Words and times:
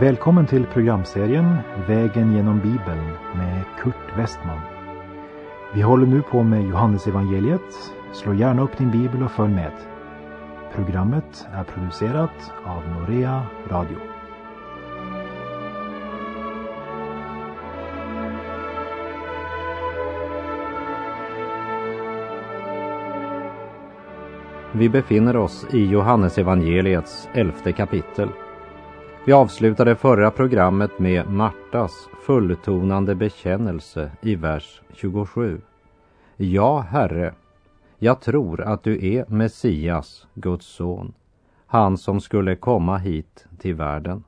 Välkommen 0.00 0.46
till 0.46 0.66
programserien 0.66 1.56
Vägen 1.88 2.32
genom 2.32 2.60
Bibeln 2.60 3.04
med 3.36 3.64
Kurt 3.78 4.18
Westman. 4.18 4.60
Vi 5.74 5.82
håller 5.82 6.06
nu 6.06 6.22
på 6.22 6.42
med 6.42 6.62
Johannesevangeliet. 6.62 7.92
Slå 8.12 8.34
gärna 8.34 8.62
upp 8.62 8.78
din 8.78 8.90
bibel 8.90 9.22
och 9.22 9.30
följ 9.30 9.54
med. 9.54 9.72
Programmet 10.74 11.46
är 11.52 11.64
producerat 11.64 12.52
av 12.64 12.82
Norea 12.88 13.42
Radio. 13.68 13.98
Vi 24.72 24.88
befinner 24.88 25.36
oss 25.36 25.66
i 25.70 25.84
Johannesevangeliets 25.84 27.28
elfte 27.34 27.72
kapitel. 27.72 28.28
Vi 29.24 29.32
avslutade 29.32 29.96
förra 29.96 30.30
programmet 30.30 30.98
med 30.98 31.30
Martas 31.30 32.08
fulltonande 32.26 33.14
bekännelse 33.14 34.10
i 34.22 34.34
vers 34.34 34.82
27. 34.94 35.60
Ja, 36.36 36.78
Herre, 36.78 37.34
jag 37.98 38.20
tror 38.20 38.60
att 38.60 38.82
du 38.82 39.14
är 39.14 39.24
Messias, 39.28 40.26
Guds 40.34 40.66
son, 40.66 41.12
han 41.66 41.98
som 41.98 42.20
skulle 42.20 42.56
komma 42.56 42.96
hit 42.96 43.46
till 43.58 43.74
världen. 43.74 44.24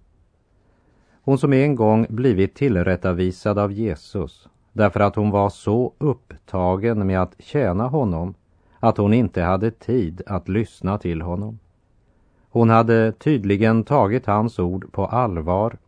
Hon 1.23 1.39
som 1.39 1.53
en 1.53 1.75
gång 1.75 2.07
blivit 2.09 2.55
tillrättavisad 2.55 3.59
av 3.59 3.73
Jesus 3.73 4.49
därför 4.73 5.01
att 5.01 5.17
hon 5.17 5.31
var 5.31 5.51
så 5.51 5.93
upptagen 5.99 7.07
med 7.07 7.23
att 7.23 7.35
tjäna 7.39 7.87
honom 7.87 8.35
att 8.81 8.97
hon 8.97 9.15
inte 9.15 9.43
hade 9.43 9.71
tid 9.71 10.23
att 10.27 10.49
lyssna 10.49 10.99
till 10.99 11.23
honom. 11.23 11.59
Hon 12.53 12.71
hade 12.71 13.13
tydligen 13.13 13.85
tagit 13.85 14.27
hans 14.27 14.59
ord 14.59 14.93
på 14.93 15.07
allvar 15.07 15.79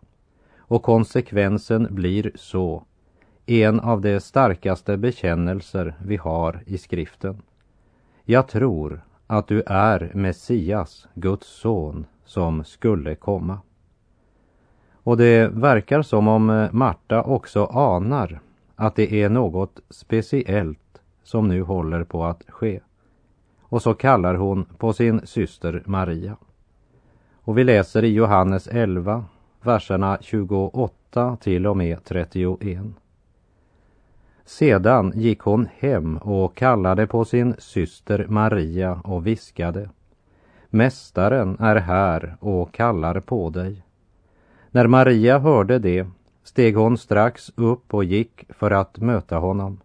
och 0.58 0.82
konsekvensen 0.82 1.88
blir 1.90 2.32
så 2.34 2.84
en 3.46 3.80
av 3.80 4.00
de 4.00 4.20
starkaste 4.20 4.96
bekännelser 4.96 5.94
vi 6.04 6.16
har 6.16 6.62
i 6.66 6.78
skriften. 6.78 7.42
Jag 8.24 8.48
tror 8.48 9.04
att 9.26 9.48
du 9.48 9.62
är 9.66 10.10
Messias, 10.14 11.08
Guds 11.14 11.46
son, 11.46 12.06
som 12.24 12.64
skulle 12.64 13.14
komma. 13.14 13.58
Och 14.92 15.16
det 15.16 15.48
verkar 15.48 16.02
som 16.02 16.28
om 16.28 16.50
eh, 16.50 16.72
Marta 16.72 17.22
också 17.22 17.64
anar 17.64 18.40
att 18.76 18.96
det 18.96 19.12
är 19.22 19.28
något 19.28 19.80
speciellt 19.90 21.02
som 21.22 21.48
nu 21.48 21.62
håller 21.62 22.04
på 22.04 22.24
att 22.24 22.42
ske. 22.48 22.80
Och 23.60 23.82
så 23.82 23.94
kallar 23.94 24.34
hon 24.34 24.64
på 24.64 24.92
sin 24.92 25.26
syster 25.26 25.82
Maria. 25.86 26.36
Och 27.44 27.58
vi 27.58 27.64
läser 27.64 28.04
i 28.04 28.08
Johannes 28.08 28.68
11, 28.68 29.24
verserna 29.62 30.18
28 30.20 31.36
till 31.40 31.66
och 31.66 31.76
med 31.76 32.04
31. 32.04 32.80
Sedan 34.44 35.12
gick 35.14 35.40
hon 35.40 35.68
hem 35.78 36.16
och 36.16 36.56
kallade 36.56 37.06
på 37.06 37.24
sin 37.24 37.54
syster 37.58 38.26
Maria 38.28 39.00
och 39.04 39.26
viskade. 39.26 39.88
Mästaren 40.70 41.56
är 41.60 41.76
här 41.76 42.36
och 42.40 42.74
kallar 42.74 43.20
på 43.20 43.50
dig. 43.50 43.82
När 44.70 44.86
Maria 44.86 45.38
hörde 45.38 45.78
det 45.78 46.06
steg 46.44 46.76
hon 46.76 46.98
strax 46.98 47.52
upp 47.54 47.94
och 47.94 48.04
gick 48.04 48.44
för 48.48 48.70
att 48.70 48.98
möta 48.98 49.36
honom. 49.36 49.80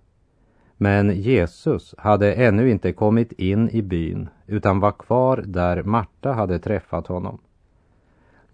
Men 0.77 1.21
Jesus 1.21 1.95
hade 1.97 2.33
ännu 2.33 2.69
inte 2.71 2.93
kommit 2.93 3.31
in 3.31 3.69
i 3.69 3.81
byn 3.81 4.29
utan 4.45 4.79
var 4.79 4.91
kvar 4.91 5.43
där 5.45 5.83
Marta 5.83 6.31
hade 6.31 6.59
träffat 6.59 7.07
honom. 7.07 7.39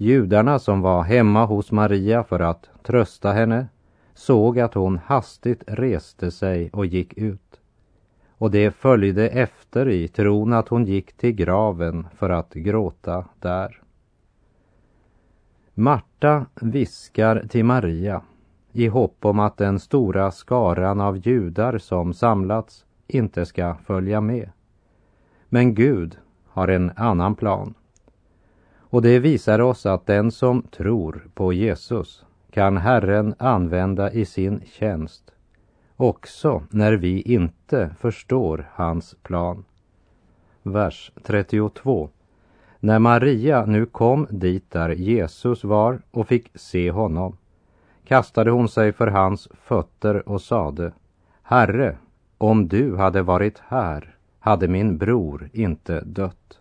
Judarna 0.04 0.60
som 0.60 0.82
var 0.82 1.04
hemma 1.04 1.46
hos 1.46 1.72
Maria 1.72 2.24
för 2.24 2.40
att 2.40 2.70
trösta 2.84 3.32
henne 3.32 3.68
såg 4.14 4.60
att 4.60 4.74
hon 4.74 4.98
hastigt 4.98 5.64
reste 5.68 6.32
sig 6.32 6.70
och 6.74 6.86
gick 6.86 7.18
ut. 7.18 7.62
Och 8.38 8.52
det 8.52 8.72
följde 8.72 9.30
efter 9.30 9.90
i 9.90 10.08
tron 10.08 10.54
att 10.54 10.68
hon 10.68 10.86
gick 10.86 11.14
till 11.18 11.32
graven 11.32 12.08
för 12.16 12.30
att 12.30 12.54
gråta 12.54 13.26
där. 13.40 13.82
Marta 15.74 16.46
viskar 16.62 17.46
till 17.50 17.66
Maria 17.66 18.22
i 18.72 18.88
hopp 18.88 19.26
om 19.26 19.40
att 19.40 19.58
den 19.58 19.80
stora 19.80 20.32
skaran 20.32 21.02
av 21.02 21.18
judar 21.18 21.78
som 21.78 22.14
samlats 22.14 22.86
inte 23.08 23.46
ska 23.46 23.76
följa 23.76 24.22
med. 24.22 24.50
Men 25.50 25.76
Gud 25.76 26.18
har 26.48 26.68
en 26.68 26.92
annan 26.96 27.36
plan. 27.36 27.74
Och 28.94 29.02
det 29.02 29.20
visar 29.20 29.62
oss 29.62 29.86
att 29.86 30.06
den 30.06 30.32
som 30.32 30.62
tror 30.62 31.28
på 31.34 31.54
Jesus 31.54 32.26
kan 32.52 32.78
Herren 32.78 33.36
använda 33.38 34.12
i 34.12 34.26
sin 34.26 34.62
tjänst 34.66 35.32
också 35.98 36.64
när 36.70 36.94
vi 36.94 37.22
inte 37.22 37.96
förstår 38.00 38.70
hans 38.74 39.16
plan. 39.24 39.66
Vers 40.64 41.12
32. 41.24 42.10
När 42.80 43.00
Maria 43.00 43.66
nu 43.66 43.86
kom 43.86 44.28
dit 44.30 44.72
där 44.72 44.90
Jesus 44.90 45.64
var 45.64 46.02
och 46.12 46.28
fick 46.28 46.52
se 46.56 46.92
honom 46.92 47.38
kastade 48.06 48.52
hon 48.52 48.70
sig 48.70 48.92
för 48.92 49.08
hans 49.08 49.50
fötter 49.64 50.30
och 50.30 50.42
sade 50.42 50.94
Herre, 51.44 51.98
om 52.38 52.68
du 52.68 52.98
hade 52.98 53.22
varit 53.22 53.60
här 53.68 54.16
hade 54.40 54.68
min 54.68 54.98
bror 54.98 55.50
inte 55.54 56.02
dött. 56.02 56.60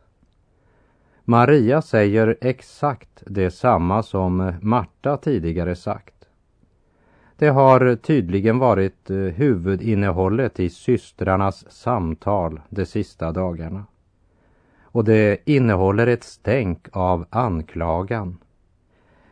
Maria 1.24 1.82
säger 1.82 2.36
exakt 2.40 3.22
detsamma 3.26 4.02
som 4.02 4.52
Marta 4.60 5.16
tidigare 5.16 5.76
sagt. 5.76 6.14
Det 7.36 7.48
har 7.48 7.96
tydligen 7.96 8.58
varit 8.58 9.10
eh, 9.10 9.16
huvudinnehållet 9.16 10.60
i 10.60 10.70
systrarnas 10.70 11.70
samtal 11.70 12.60
de 12.68 12.86
sista 12.86 13.32
dagarna. 13.32 13.86
Och 14.82 15.04
det 15.04 15.38
innehåller 15.44 16.06
ett 16.06 16.24
stänk 16.24 16.88
av 16.92 17.26
anklagan. 17.30 18.38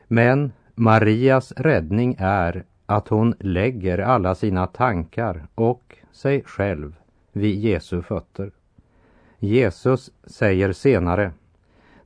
Men 0.07 0.53
Marias 0.75 1.53
räddning 1.53 2.17
är 2.19 2.65
att 2.87 3.09
hon 3.09 3.35
lägger 3.41 3.99
alla 3.99 4.35
sina 4.35 4.67
tankar 4.67 5.47
och 5.55 5.97
sig 6.13 6.43
själv 6.47 6.95
vid 7.33 7.59
Jesu 7.59 8.03
fötter. 8.03 8.51
Jesus 9.39 10.11
säger 10.25 10.73
senare, 10.73 11.33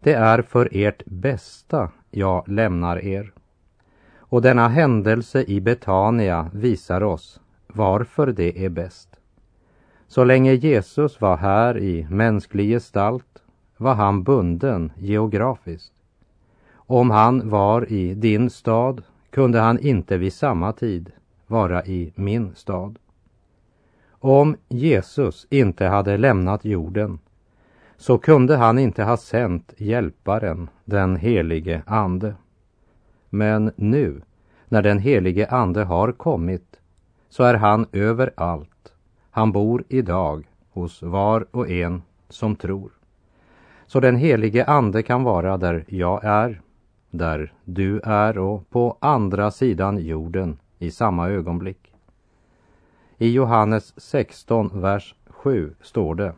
det 0.04 0.12
är 0.12 0.42
för 0.42 0.68
ert 0.72 1.02
bästa 1.06 1.90
jag 2.10 2.48
lämnar 2.48 3.04
er. 3.04 3.32
Och 4.16 4.42
denna 4.42 4.68
händelse 4.68 5.44
i 5.44 5.60
Betania 5.60 6.50
visar 6.52 7.02
oss 7.02 7.40
varför 7.66 8.26
det 8.26 8.64
är 8.64 8.68
bäst. 8.68 9.08
Så 10.08 10.24
länge 10.24 10.52
Jesus 10.52 11.20
var 11.20 11.36
här 11.36 11.78
i 11.78 12.06
mänsklig 12.10 12.68
gestalt 12.68 13.42
var 13.76 13.94
han 13.94 14.22
bunden 14.22 14.92
geografiskt. 14.96 15.92
Om 16.74 17.10
han 17.10 17.50
var 17.50 17.92
i 17.92 18.14
din 18.14 18.50
stad 18.50 19.02
kunde 19.30 19.60
han 19.60 19.78
inte 19.78 20.16
vid 20.16 20.32
samma 20.32 20.72
tid 20.72 21.12
vara 21.46 21.84
i 21.84 22.12
min 22.14 22.54
stad. 22.54 22.98
Om 24.10 24.56
Jesus 24.68 25.46
inte 25.50 25.86
hade 25.86 26.16
lämnat 26.16 26.64
jorden 26.64 27.18
så 28.04 28.18
kunde 28.18 28.56
han 28.56 28.78
inte 28.78 29.04
ha 29.04 29.16
sänt 29.16 29.74
hjälparen, 29.76 30.68
den 30.84 31.16
helige 31.16 31.82
Ande. 31.86 32.34
Men 33.30 33.72
nu, 33.76 34.22
när 34.68 34.82
den 34.82 34.98
helige 34.98 35.48
Ande 35.48 35.84
har 35.84 36.12
kommit, 36.12 36.80
så 37.28 37.44
är 37.44 37.54
han 37.54 37.86
överallt. 37.92 38.92
Han 39.30 39.52
bor 39.52 39.84
idag 39.88 40.48
hos 40.70 41.02
var 41.02 41.46
och 41.50 41.70
en 41.70 42.02
som 42.28 42.56
tror. 42.56 42.92
Så 43.86 44.00
den 44.00 44.16
helige 44.16 44.64
Ande 44.64 45.02
kan 45.02 45.22
vara 45.22 45.56
där 45.56 45.84
jag 45.88 46.24
är 46.24 46.60
där 47.10 47.52
du 47.64 48.00
är 48.00 48.38
och 48.38 48.70
på 48.70 48.96
andra 49.00 49.50
sidan 49.50 49.98
jorden 49.98 50.58
i 50.78 50.90
samma 50.90 51.28
ögonblick. 51.28 51.92
I 53.18 53.32
Johannes 53.32 54.00
16, 54.00 54.70
vers 54.80 55.14
7 55.26 55.74
står 55.80 56.14
det. 56.14 56.34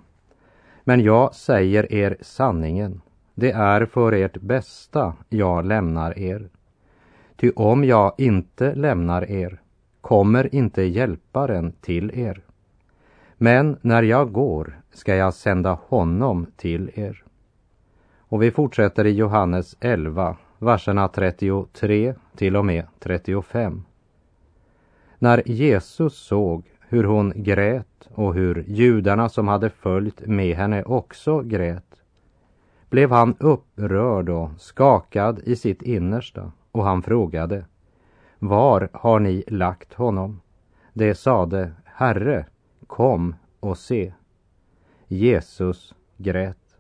Men 0.88 1.00
jag 1.00 1.34
säger 1.34 1.92
er 1.92 2.16
sanningen. 2.20 3.00
Det 3.34 3.50
är 3.50 3.86
för 3.86 4.12
ert 4.12 4.36
bästa 4.40 5.14
jag 5.28 5.64
lämnar 5.64 6.18
er. 6.18 6.48
Ty 7.36 7.50
om 7.56 7.84
jag 7.84 8.12
inte 8.18 8.74
lämnar 8.74 9.30
er 9.30 9.60
kommer 10.00 10.54
inte 10.54 10.82
hjälparen 10.82 11.72
till 11.80 12.18
er. 12.18 12.40
Men 13.36 13.76
när 13.82 14.02
jag 14.02 14.32
går 14.32 14.80
ska 14.92 15.14
jag 15.14 15.34
sända 15.34 15.78
honom 15.86 16.46
till 16.56 16.90
er. 16.94 17.24
Och 18.18 18.42
vi 18.42 18.50
fortsätter 18.50 19.04
i 19.04 19.10
Johannes 19.10 19.76
11, 19.80 20.36
verserna 20.58 21.08
33 21.08 22.14
till 22.36 22.56
och 22.56 22.64
med 22.64 22.86
35. 22.98 23.84
När 25.18 25.48
Jesus 25.48 26.16
såg 26.16 26.64
hur 26.80 27.04
hon 27.04 27.32
grät 27.36 27.95
och 28.16 28.34
hur 28.34 28.64
judarna 28.68 29.28
som 29.28 29.48
hade 29.48 29.70
följt 29.70 30.26
med 30.26 30.56
henne 30.56 30.82
också 30.82 31.40
grät 31.40 32.02
blev 32.90 33.10
han 33.10 33.36
upprörd 33.40 34.28
och 34.28 34.50
skakad 34.58 35.38
i 35.44 35.56
sitt 35.56 35.82
innersta 35.82 36.52
och 36.72 36.84
han 36.84 37.02
frågade 37.02 37.64
Var 38.38 38.88
har 38.92 39.20
ni 39.20 39.44
lagt 39.46 39.94
honom? 39.94 40.40
Det 40.92 41.14
sade 41.14 41.72
Herre, 41.84 42.46
kom 42.86 43.34
och 43.60 43.78
se. 43.78 44.12
Jesus 45.06 45.94
grät. 46.16 46.78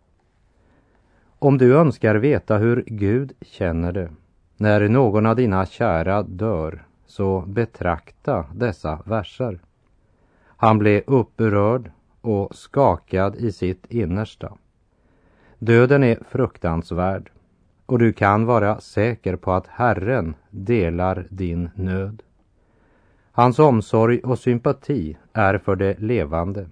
Om 1.38 1.58
du 1.58 1.76
önskar 1.76 2.14
veta 2.14 2.56
hur 2.56 2.84
Gud 2.86 3.32
känner 3.40 3.92
det 3.92 4.10
när 4.56 4.88
någon 4.88 5.26
av 5.26 5.36
dina 5.36 5.66
kära 5.66 6.22
dör, 6.22 6.84
så 7.06 7.40
betrakta 7.40 8.46
dessa 8.54 9.02
verser. 9.04 9.60
Han 10.56 10.78
blev 10.78 11.02
upprörd 11.06 11.90
och 12.20 12.54
skakad 12.54 13.36
i 13.36 13.52
sitt 13.52 13.86
innersta. 13.86 14.52
Döden 15.58 16.04
är 16.04 16.18
fruktansvärd 16.28 17.30
och 17.86 17.98
du 17.98 18.12
kan 18.12 18.46
vara 18.46 18.80
säker 18.80 19.36
på 19.36 19.52
att 19.52 19.66
Herren 19.66 20.34
delar 20.50 21.26
din 21.30 21.70
nöd. 21.74 22.22
Hans 23.32 23.58
omsorg 23.58 24.20
och 24.20 24.38
sympati 24.38 25.16
är 25.32 25.58
för 25.58 25.76
det 25.76 25.98
levande. 25.98 26.68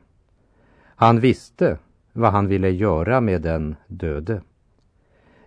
Han 0.84 1.20
visste 1.20 1.78
vad 2.12 2.32
han 2.32 2.46
ville 2.46 2.70
göra 2.70 3.20
med 3.20 3.42
den 3.42 3.76
döde. 3.86 4.42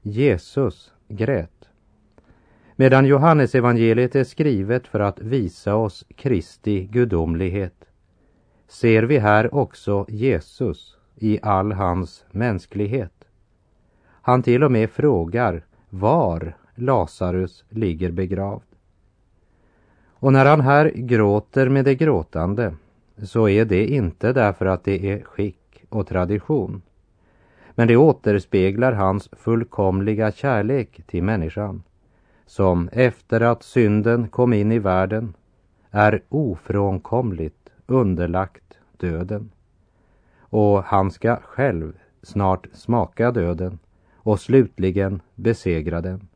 Jesus 0.01 0.94
grät. 1.07 1.69
Medan 2.75 3.06
Johannes 3.06 3.56
evangeliet 3.56 4.16
är 4.16 4.24
skrivet 4.24 4.88
för 4.88 5.00
att 5.00 5.19
visa 5.19 5.75
oss 5.75 6.06
Kristi 6.16 6.86
gudomlighet 6.86 7.88
ser 8.68 9.04
vi 9.04 9.18
här 9.18 9.56
också 9.56 10.06
Jesus 10.10 10.98
i 11.16 11.40
all 11.42 11.72
hans 11.72 12.25
mänsklighet. 12.31 13.14
Han 14.22 14.44
till 14.44 14.64
och 14.64 14.72
med 14.72 14.90
frågar 14.90 15.66
var 15.90 16.54
Lazarus 16.75 17.64
ligger 17.69 18.12
begravd. 18.12 18.64
Och 20.19 20.34
när 20.34 20.46
han 20.46 20.62
här 20.62 20.92
gråter 20.96 21.69
med 21.69 21.86
det 21.86 21.96
gråtande 21.96 22.74
så 23.24 23.50
är 23.50 23.66
det 23.66 23.88
inte 23.88 24.34
därför 24.34 24.66
att 24.66 24.84
det 24.84 25.12
är 25.12 25.22
skick 25.22 25.84
och 25.90 26.08
tradition. 26.08 26.81
Men 27.75 27.88
det 27.88 27.98
återspeglar 27.98 28.92
hans 28.92 29.30
fullkomliga 29.31 30.31
kärlek 30.31 31.02
till 31.06 31.24
människan 31.24 31.84
som 32.46 32.90
efter 32.92 33.42
att 33.42 33.63
synden 33.63 34.28
kom 34.30 34.54
in 34.54 34.72
i 34.72 34.80
världen 34.80 35.34
är 35.92 36.22
ofrånkomligt 36.30 37.56
underlagt 37.88 38.78
döden. 38.98 39.51
Och 40.39 40.84
han 40.84 41.12
ska 41.12 41.36
själv 41.36 41.94
snart 42.22 42.68
smaka 42.74 43.31
döden 43.31 43.80
och 44.16 44.39
slutligen 44.39 45.22
besegra 45.36 46.01
den. 46.01 46.28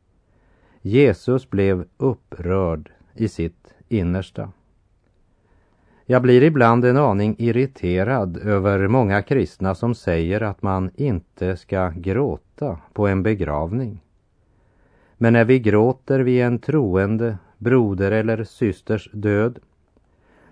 Jesus 0.82 1.50
blev 1.50 1.84
upprörd 1.96 2.90
i 3.14 3.28
sitt 3.28 3.74
innersta. 3.88 4.52
Jag 6.06 6.22
blir 6.22 6.42
ibland 6.42 6.84
en 6.84 6.96
aning 6.96 7.36
irriterad 7.38 8.36
över 8.36 8.88
många 8.88 9.22
kristna 9.22 9.74
som 9.74 9.94
säger 9.94 10.40
att 10.40 10.62
man 10.62 10.90
inte 10.94 11.56
ska 11.56 11.90
gråta 11.96 12.78
på 12.92 13.06
en 13.06 13.22
begravning. 13.22 14.00
Men 15.18 15.32
när 15.32 15.44
vi 15.44 15.58
gråter 15.58 16.20
vid 16.20 16.42
en 16.42 16.58
troende 16.58 17.38
broder 17.58 18.12
eller 18.12 18.44
systers 18.44 19.10
död 19.12 19.58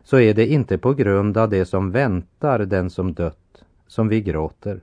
så 0.02 0.18
är 0.18 0.34
det 0.34 0.46
inte 0.46 0.78
på 0.78 0.94
grund 0.94 1.36
av 1.36 1.50
det 1.50 1.64
som 1.64 1.90
väntar 1.90 2.58
den 2.58 2.90
som 2.90 3.14
dött 3.14 3.64
som 3.86 4.08
vi 4.08 4.20
gråter. 4.20 4.80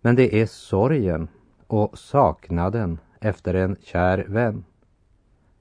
Men 0.00 0.16
det 0.16 0.40
är 0.40 0.46
sorgen 0.46 1.28
och 1.66 1.98
saknaden 1.98 2.98
efter 3.20 3.54
en 3.54 3.76
kär 3.82 4.24
vän. 4.28 4.64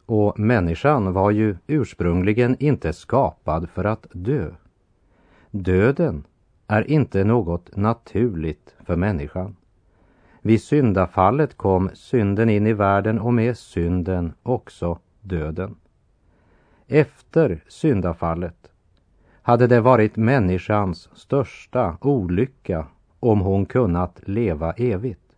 Och 0.06 0.40
människan 0.40 1.14
var 1.14 1.31
ju 1.31 1.58
ursprungligen 1.68 2.56
inte 2.60 2.94
skapad 2.94 3.69
för 3.69 3.84
att 3.84 4.08
dö. 4.12 4.52
Döden 5.52 6.24
är 6.68 6.92
inte 6.92 7.24
något 7.24 7.75
naturligt 7.75 8.75
för 8.86 8.96
människan. 8.96 9.56
Vid 10.42 10.64
syndafallet 10.64 11.58
kom 11.58 11.90
synden 11.94 12.50
in 12.50 12.68
i 12.68 12.74
världen 12.74 13.19
och 13.19 13.34
med 13.34 13.58
synden 13.58 14.34
också 14.44 15.00
döden. 15.22 15.75
Efter 16.88 17.63
syndafallet 17.68 18.72
hade 19.42 19.68
det 19.68 19.81
varit 19.81 20.16
människans 20.16 21.10
största 21.13 21.98
olycka 22.01 22.88
om 23.19 23.42
hon 23.42 23.66
kunnat 23.66 24.22
leva 24.25 24.74
evigt. 24.74 25.36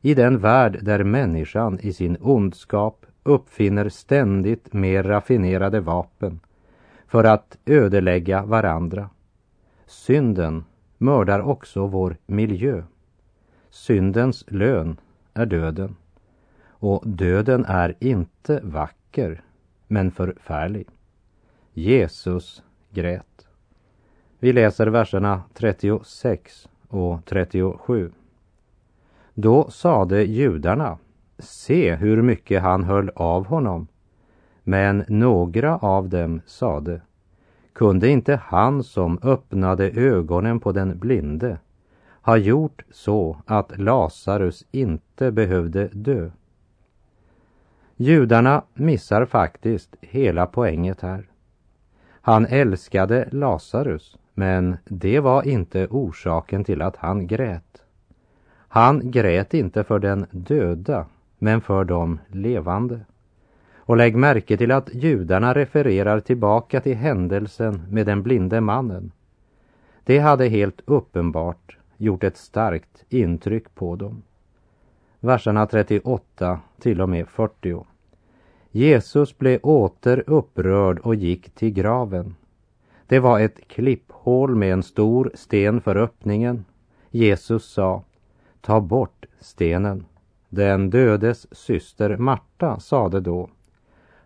I 0.00 0.14
den 0.14 0.38
värld 0.38 0.78
där 0.82 1.04
människan 1.04 1.78
i 1.80 1.92
sin 1.92 2.16
ondskap 2.20 3.06
uppfinner 3.22 3.88
ständigt 3.88 4.72
mer 4.72 5.02
raffinerade 5.02 5.80
vapen 5.80 6.40
för 7.06 7.24
att 7.24 7.58
ödelägga 7.66 8.44
varandra. 8.44 9.10
Synden 9.86 10.64
mördar 10.98 11.40
också 11.40 11.86
vår 11.86 12.16
miljö. 12.26 12.82
Syndens 13.70 14.44
lön 14.48 14.96
är 15.34 15.46
döden. 15.46 15.96
Och 16.68 17.02
döden 17.08 17.64
är 17.68 17.94
inte 18.00 18.60
vacker, 18.62 19.42
men 19.86 20.10
förfärlig. 20.10 20.88
Jesus 21.72 22.62
grät. 22.90 23.46
Vi 24.38 24.52
läser 24.52 24.86
verserna 24.86 25.42
36 25.54 26.68
och 26.88 27.24
37. 27.24 28.12
Då 29.34 29.70
sade 29.70 30.24
judarna, 30.24 30.98
se 31.38 31.94
hur 31.94 32.22
mycket 32.22 32.62
han 32.62 32.84
höll 32.84 33.10
av 33.14 33.46
honom. 33.46 33.86
Men 34.62 35.04
några 35.08 35.76
av 35.76 36.08
dem 36.08 36.40
sade, 36.46 37.00
kunde 37.72 38.08
inte 38.08 38.36
han 38.36 38.82
som 38.82 39.18
öppnade 39.22 39.90
ögonen 39.90 40.60
på 40.60 40.72
den 40.72 40.98
blinde 40.98 41.58
ha 42.22 42.36
gjort 42.36 42.82
så 42.90 43.36
att 43.46 43.78
Lazarus 43.78 44.64
inte 44.70 45.32
behövde 45.32 45.88
dö? 45.92 46.30
Judarna 47.96 48.62
missar 48.74 49.24
faktiskt 49.24 49.96
hela 50.00 50.46
poänget 50.46 51.00
här. 51.00 51.26
Han 52.20 52.46
älskade 52.46 53.28
Lazarus, 53.32 54.18
men 54.34 54.76
det 54.84 55.20
var 55.20 55.48
inte 55.48 55.86
orsaken 55.86 56.64
till 56.64 56.82
att 56.82 56.96
han 56.96 57.26
grät. 57.26 57.82
Han 58.68 59.10
grät 59.10 59.54
inte 59.54 59.84
för 59.84 59.98
den 59.98 60.26
döda, 60.30 61.06
men 61.38 61.60
för 61.60 61.84
de 61.84 62.18
levande. 62.28 63.00
Och 63.76 63.96
lägg 63.96 64.16
märke 64.16 64.56
till 64.56 64.70
att 64.70 64.94
judarna 64.94 65.54
refererar 65.54 66.20
tillbaka 66.20 66.80
till 66.80 66.96
händelsen 66.96 67.82
med 67.90 68.06
den 68.06 68.22
blinde 68.22 68.60
mannen. 68.60 69.12
Det 70.04 70.18
hade 70.18 70.48
helt 70.48 70.80
uppenbart 70.84 71.76
gjort 71.96 72.24
ett 72.24 72.36
starkt 72.36 73.04
intryck 73.08 73.74
på 73.74 73.96
dem. 73.96 74.22
Verserna 75.20 75.66
38 75.66 76.60
till 76.80 77.00
och 77.00 77.08
med 77.08 77.28
40. 77.28 77.84
Jesus 78.76 79.38
blev 79.38 79.60
åter 79.62 80.24
upprörd 80.26 80.98
och 80.98 81.14
gick 81.14 81.50
till 81.50 81.70
graven. 81.70 82.34
Det 83.06 83.18
var 83.18 83.40
ett 83.40 83.68
klipphål 83.68 84.54
med 84.54 84.72
en 84.72 84.82
stor 84.82 85.30
sten 85.34 85.80
för 85.80 85.96
öppningen. 85.96 86.64
Jesus 87.10 87.64
sa, 87.64 88.02
ta 88.60 88.80
bort 88.80 89.26
stenen. 89.40 90.04
Den 90.48 90.90
dödes 90.90 91.46
syster 91.56 92.16
Marta 92.16 92.80
sade 92.80 93.20
då, 93.20 93.48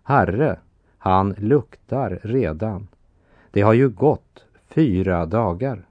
Herre, 0.02 0.58
han 0.98 1.34
luktar 1.38 2.20
redan. 2.22 2.88
Det 3.50 3.60
har 3.60 3.72
ju 3.72 3.88
gått 3.88 4.44
fyra 4.68 5.26
dagar. 5.26 5.86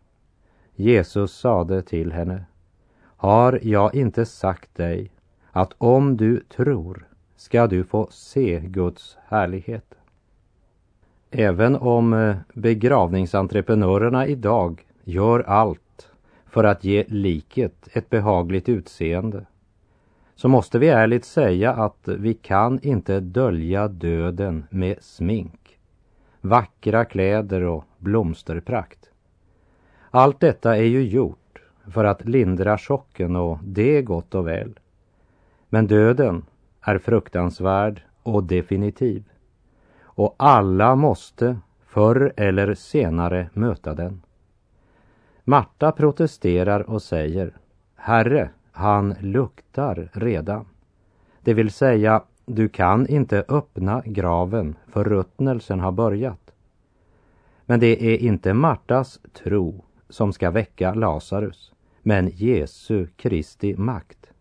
Jesus 0.75 1.39
sade 1.39 1.81
till 1.81 2.11
henne, 2.11 2.45
har 3.01 3.59
jag 3.63 3.95
inte 3.95 4.25
sagt 4.25 4.75
dig 4.75 5.11
att 5.51 5.73
om 5.77 6.17
du 6.17 6.39
tror 6.39 7.07
ska 7.37 7.67
du 7.67 7.83
få 7.83 8.07
se 8.11 8.59
Guds 8.59 9.17
härlighet. 9.27 9.95
Även 11.31 11.75
om 11.75 12.13
eh, 12.13 12.35
begravningsentreprenörerna 12.53 14.27
idag 14.27 14.85
gör 15.03 15.39
allt 15.39 16.09
för 16.45 16.63
att 16.63 16.83
ge 16.83 17.05
liket 17.07 17.87
ett 17.93 18.09
behagligt 18.09 18.69
utseende 18.69 19.45
så 20.35 20.47
måste 20.47 20.79
vi 20.79 20.87
ärligt 20.87 21.25
säga 21.25 21.73
att 21.73 22.07
vi 22.07 22.33
kan 22.33 22.79
inte 22.81 23.19
dölja 23.19 23.87
döden 23.87 24.65
med 24.69 25.03
smink, 25.03 25.77
vackra 26.41 27.05
kläder 27.05 27.61
och 27.61 27.83
blomsterprakt. 27.97 29.09
Allt 30.11 30.39
detta 30.39 30.77
är 30.77 30.83
ju 30.83 31.07
gjort 31.07 31.61
för 31.87 32.05
att 32.05 32.25
lindra 32.25 32.77
chocken 32.77 33.35
och 33.35 33.59
det 33.63 33.97
är 33.97 34.01
gott 34.01 34.35
och 34.35 34.47
väl. 34.47 34.79
Men 35.69 35.87
döden 35.87 36.45
är 36.87 36.97
fruktansvärd 36.97 38.01
och 38.23 38.43
definitiv. 38.43 39.23
Och 40.03 40.35
alla 40.37 40.95
måste 40.95 41.57
förr 41.85 42.33
eller 42.37 42.73
senare 42.73 43.49
möta 43.53 43.93
den. 43.93 44.21
Marta 45.43 45.91
protesterar 45.91 46.89
och 46.89 47.01
säger 47.01 47.57
Herre, 47.95 48.49
han 48.71 49.15
luktar 49.19 50.09
redan. 50.13 50.65
Det 51.41 51.53
vill 51.53 51.71
säga, 51.71 52.23
du 52.45 52.69
kan 52.69 53.07
inte 53.07 53.45
öppna 53.47 54.03
graven 54.05 54.75
för 54.87 55.03
ruttnelsen 55.03 55.79
har 55.79 55.91
börjat. 55.91 56.51
Men 57.65 57.79
det 57.79 58.13
är 58.13 58.17
inte 58.17 58.53
Martas 58.53 59.19
tro 59.33 59.83
som 60.09 60.33
ska 60.33 60.51
väcka 60.51 60.93
Lazarus, 60.93 61.71
men 62.01 62.29
Jesu 62.33 63.07
Kristi 63.07 63.75
makt. 63.77 64.31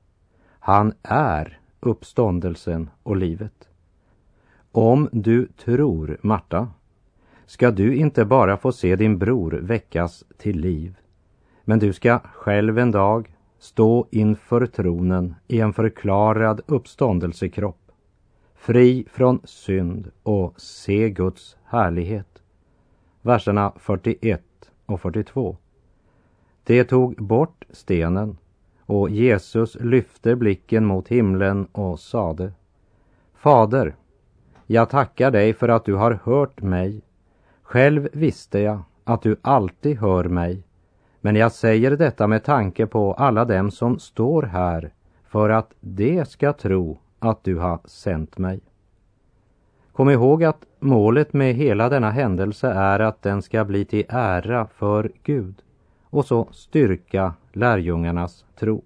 Han 0.58 0.92
är 1.02 1.60
uppståndelsen 1.80 2.90
och 3.02 3.16
livet. 3.16 3.68
Om 4.73 5.09
du 5.12 5.47
tror, 5.47 6.18
Marta, 6.23 6.68
ska 7.47 7.71
du 7.71 7.97
inte 7.97 8.25
bara 8.25 8.56
få 8.56 8.73
se 8.73 8.97
din 8.97 9.18
bror 9.18 9.50
väckas 9.62 10.25
till 10.37 10.61
liv, 10.61 10.97
men 11.64 11.78
du 11.78 11.92
ska 11.92 12.18
själv 12.18 12.78
en 12.78 12.90
dag 12.90 13.37
stå 13.59 14.06
inför 14.11 14.66
tronen 14.66 15.35
i 15.49 15.61
en 15.61 15.73
förklarad 15.73 16.61
uppståndelsekropp, 16.66 17.92
fri 18.54 19.06
från 19.11 19.40
synd 19.45 20.11
och 20.23 20.61
se 20.61 21.11
Guds 21.11 21.56
härlighet. 21.64 22.42
Verserna 23.23 23.73
41 23.76 24.42
och 24.87 25.00
42. 25.00 25.56
Det 26.64 26.85
tog 26.85 27.16
bort 27.16 27.64
stenen 27.71 28.37
och 28.86 29.10
Jesus 29.10 29.76
lyfte 29.80 30.36
blicken 30.36 30.84
mot 30.84 31.08
himlen 31.08 31.66
och 31.72 32.00
sade 32.00 32.52
Fader, 33.34 33.94
jag 34.66 34.90
tackar 34.90 35.30
dig 35.30 35.54
för 35.54 35.68
att 35.68 35.84
du 35.84 35.94
har 35.94 36.20
hört 36.24 36.62
mig. 36.62 37.02
Själv 37.62 38.08
visste 38.12 38.58
jag 38.58 38.82
att 39.04 39.22
du 39.22 39.36
alltid 39.42 39.98
hör 39.98 40.24
mig. 40.24 40.62
Men 41.20 41.36
jag 41.36 41.52
säger 41.52 41.96
detta 41.96 42.26
med 42.26 42.44
tanke 42.44 42.86
på 42.86 43.12
alla 43.12 43.44
dem 43.44 43.70
som 43.70 43.98
står 43.98 44.42
här 44.42 44.92
för 45.28 45.50
att 45.50 45.72
de 45.80 46.24
ska 46.24 46.52
tro 46.52 46.98
att 47.18 47.44
du 47.44 47.56
har 47.56 47.80
sänt 47.84 48.38
mig. 48.38 48.60
Kom 49.92 50.10
ihåg 50.10 50.44
att 50.44 50.64
målet 50.80 51.32
med 51.32 51.54
hela 51.54 51.88
denna 51.88 52.10
händelse 52.10 52.68
är 52.68 53.00
att 53.00 53.22
den 53.22 53.42
ska 53.42 53.64
bli 53.64 53.84
till 53.84 54.04
ära 54.08 54.66
för 54.66 55.10
Gud 55.22 55.54
och 56.04 56.24
så 56.24 56.48
styrka 56.52 57.34
lärjungarnas 57.56 58.44
tro. 58.58 58.84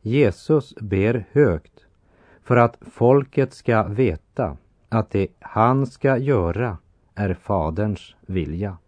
Jesus 0.00 0.74
ber 0.80 1.24
högt 1.32 1.86
för 2.42 2.56
att 2.56 2.78
folket 2.80 3.52
ska 3.52 3.82
veta 3.82 4.56
att 4.88 5.10
det 5.10 5.28
han 5.40 5.86
ska 5.86 6.16
göra 6.16 6.78
är 7.14 7.34
Faderns 7.34 8.14
vilja, 8.20 8.78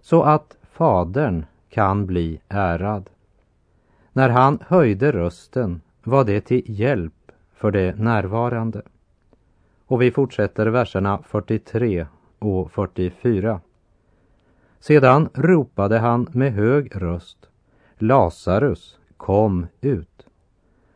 så 0.00 0.22
att 0.22 0.56
Fadern 0.62 1.44
kan 1.70 2.06
bli 2.06 2.40
ärad. 2.48 3.10
När 4.12 4.28
han 4.28 4.58
höjde 4.66 5.12
rösten 5.12 5.80
var 6.02 6.24
det 6.24 6.40
till 6.40 6.62
hjälp 6.66 7.32
för 7.54 7.70
de 7.70 7.92
närvarande. 7.92 8.82
Och 9.86 10.02
vi 10.02 10.10
fortsätter 10.10 10.66
verserna 10.66 11.22
43 11.26 12.06
och 12.38 12.72
44. 12.72 13.60
Sedan 14.80 15.28
ropade 15.34 15.98
han 15.98 16.26
med 16.32 16.52
hög 16.52 17.02
röst 17.02 17.48
Lazarus, 17.98 18.98
kom 19.16 19.66
ut. 19.80 20.26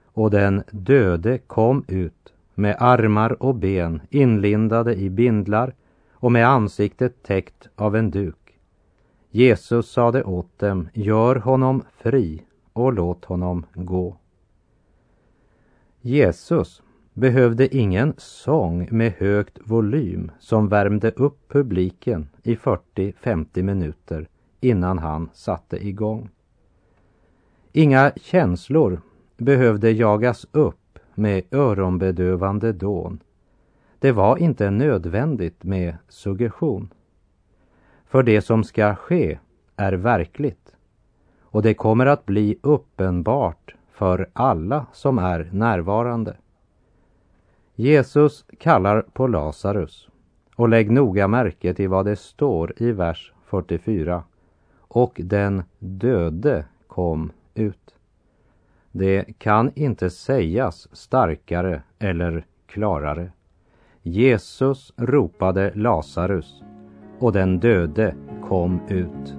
Och 0.04 0.30
den 0.30 0.62
döde 0.70 1.38
kom 1.38 1.84
ut 1.88 2.32
med 2.54 2.76
armar 2.78 3.42
och 3.42 3.54
ben 3.54 4.00
inlindade 4.10 4.94
i 4.94 5.10
bindlar 5.10 5.74
och 6.12 6.32
med 6.32 6.48
ansiktet 6.48 7.22
täckt 7.22 7.68
av 7.76 7.96
en 7.96 8.10
duk. 8.10 8.58
Jesus 9.30 9.90
sade 9.92 10.24
åt 10.24 10.58
dem, 10.58 10.88
gör 10.92 11.36
honom 11.36 11.82
fri 11.90 12.42
och 12.72 12.92
låt 12.92 13.24
honom 13.24 13.66
gå. 13.74 14.16
Jesus 16.00 16.82
behövde 17.14 17.76
ingen 17.76 18.14
sång 18.16 18.88
med 18.90 19.12
högt 19.12 19.58
volym 19.64 20.30
som 20.38 20.68
värmde 20.68 21.10
upp 21.10 21.48
publiken 21.48 22.28
i 22.42 22.54
40-50 22.54 23.62
minuter 23.62 24.28
innan 24.60 24.98
han 24.98 25.30
satte 25.32 25.86
igång. 25.86 26.28
Inga 27.72 28.12
känslor 28.16 29.00
behövde 29.36 29.90
jagas 29.90 30.46
upp 30.52 30.98
med 31.14 31.44
öronbedövande 31.50 32.72
dån. 32.72 33.20
Det 33.98 34.12
var 34.12 34.36
inte 34.36 34.70
nödvändigt 34.70 35.64
med 35.64 35.96
suggestion. 36.08 36.88
För 38.06 38.22
det 38.22 38.42
som 38.42 38.64
ska 38.64 38.94
ske 38.94 39.38
är 39.76 39.92
verkligt 39.92 40.76
och 41.42 41.62
det 41.62 41.74
kommer 41.74 42.06
att 42.06 42.26
bli 42.26 42.58
uppenbart 42.62 43.74
för 43.92 44.30
alla 44.32 44.86
som 44.92 45.18
är 45.18 45.50
närvarande. 45.52 46.36
Jesus 47.74 48.44
kallar 48.58 49.02
på 49.02 49.26
Lazarus 49.26 50.08
och 50.56 50.68
lägg 50.68 50.90
noga 50.90 51.28
märke 51.28 51.74
till 51.74 51.88
vad 51.88 52.04
det 52.04 52.16
står 52.16 52.72
i 52.76 52.92
vers 52.92 53.32
44. 53.44 54.22
Och 54.78 55.20
den 55.24 55.62
döde 55.78 56.64
kom 56.86 57.32
ut. 57.60 57.94
Det 58.92 59.38
kan 59.38 59.72
inte 59.74 60.10
sägas 60.10 60.96
starkare 60.96 61.82
eller 61.98 62.46
klarare. 62.66 63.32
Jesus 64.02 64.92
ropade 64.96 65.72
Lazarus 65.74 66.62
och 67.18 67.32
den 67.32 67.60
döde 67.60 68.14
kom 68.48 68.80
ut. 68.88 69.34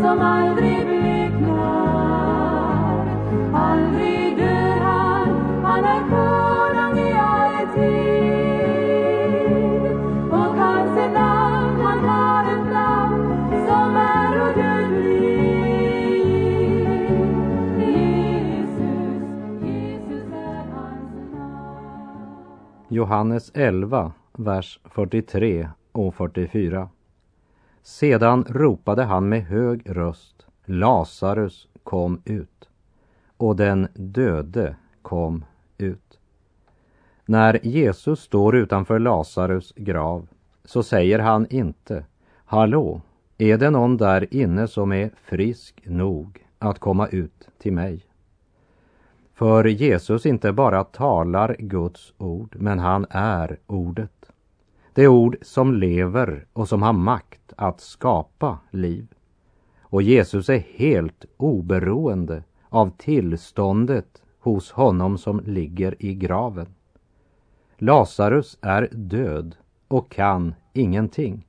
Som 0.00 0.20
aldrig 0.20 0.86
bleknar. 0.86 1.80
Aldrig 3.54 4.36
dör 4.36 4.80
han, 4.80 5.28
han 5.64 5.84
är 5.84 6.00
konung 6.00 6.98
i 6.98 7.12
all 7.12 7.66
tid. 7.74 9.02
Och 10.30 10.54
hans 10.56 10.96
namn, 11.14 11.80
han 11.80 11.98
har 11.98 12.44
ett 12.44 12.72
namn 12.72 13.66
som 13.66 13.96
är 13.96 14.50
odödlig. 14.50 15.30
Jesus, 17.78 18.82
Jesus 19.62 20.32
är 20.32 20.64
hans 20.74 21.32
namn. 21.32 21.76
Johannes 22.88 23.50
11, 23.54 24.12
vers 24.32 24.80
43 24.84 25.68
och 25.92 26.14
44. 26.14 26.88
Sedan 27.82 28.44
ropade 28.48 29.02
han 29.02 29.28
med 29.28 29.42
hög 29.42 29.82
röst, 29.84 30.46
Lazarus 30.64 31.68
kom 31.84 32.22
ut. 32.24 32.68
Och 33.36 33.56
den 33.56 33.88
döde 33.94 34.76
kom 35.02 35.44
ut. 35.78 36.18
När 37.26 37.66
Jesus 37.66 38.20
står 38.20 38.56
utanför 38.56 38.98
Lazarus 38.98 39.72
grav 39.76 40.28
så 40.64 40.82
säger 40.82 41.18
han 41.18 41.46
inte, 41.50 42.04
Hallå, 42.44 43.00
är 43.38 43.58
det 43.58 43.70
någon 43.70 43.96
där 43.96 44.34
inne 44.34 44.68
som 44.68 44.92
är 44.92 45.10
frisk 45.14 45.82
nog 45.84 46.46
att 46.58 46.78
komma 46.78 47.08
ut 47.08 47.48
till 47.58 47.72
mig? 47.72 48.04
För 49.34 49.64
Jesus 49.64 50.26
inte 50.26 50.52
bara 50.52 50.84
talar 50.84 51.56
Guds 51.58 52.12
ord, 52.18 52.56
men 52.58 52.78
han 52.78 53.06
är 53.10 53.58
ordet. 53.66 54.29
Det 54.94 55.08
ord 55.08 55.36
som 55.42 55.74
lever 55.74 56.46
och 56.52 56.68
som 56.68 56.82
har 56.82 56.92
makt 56.92 57.52
att 57.56 57.80
skapa 57.80 58.58
liv. 58.70 59.06
Och 59.80 60.02
Jesus 60.02 60.48
är 60.48 60.64
helt 60.74 61.24
oberoende 61.36 62.42
av 62.68 62.90
tillståndet 62.96 64.22
hos 64.40 64.70
honom 64.70 65.18
som 65.18 65.40
ligger 65.40 65.94
i 65.98 66.14
graven. 66.14 66.66
Lazarus 67.78 68.58
är 68.60 68.88
död 68.92 69.56
och 69.88 70.10
kan 70.10 70.54
ingenting. 70.72 71.46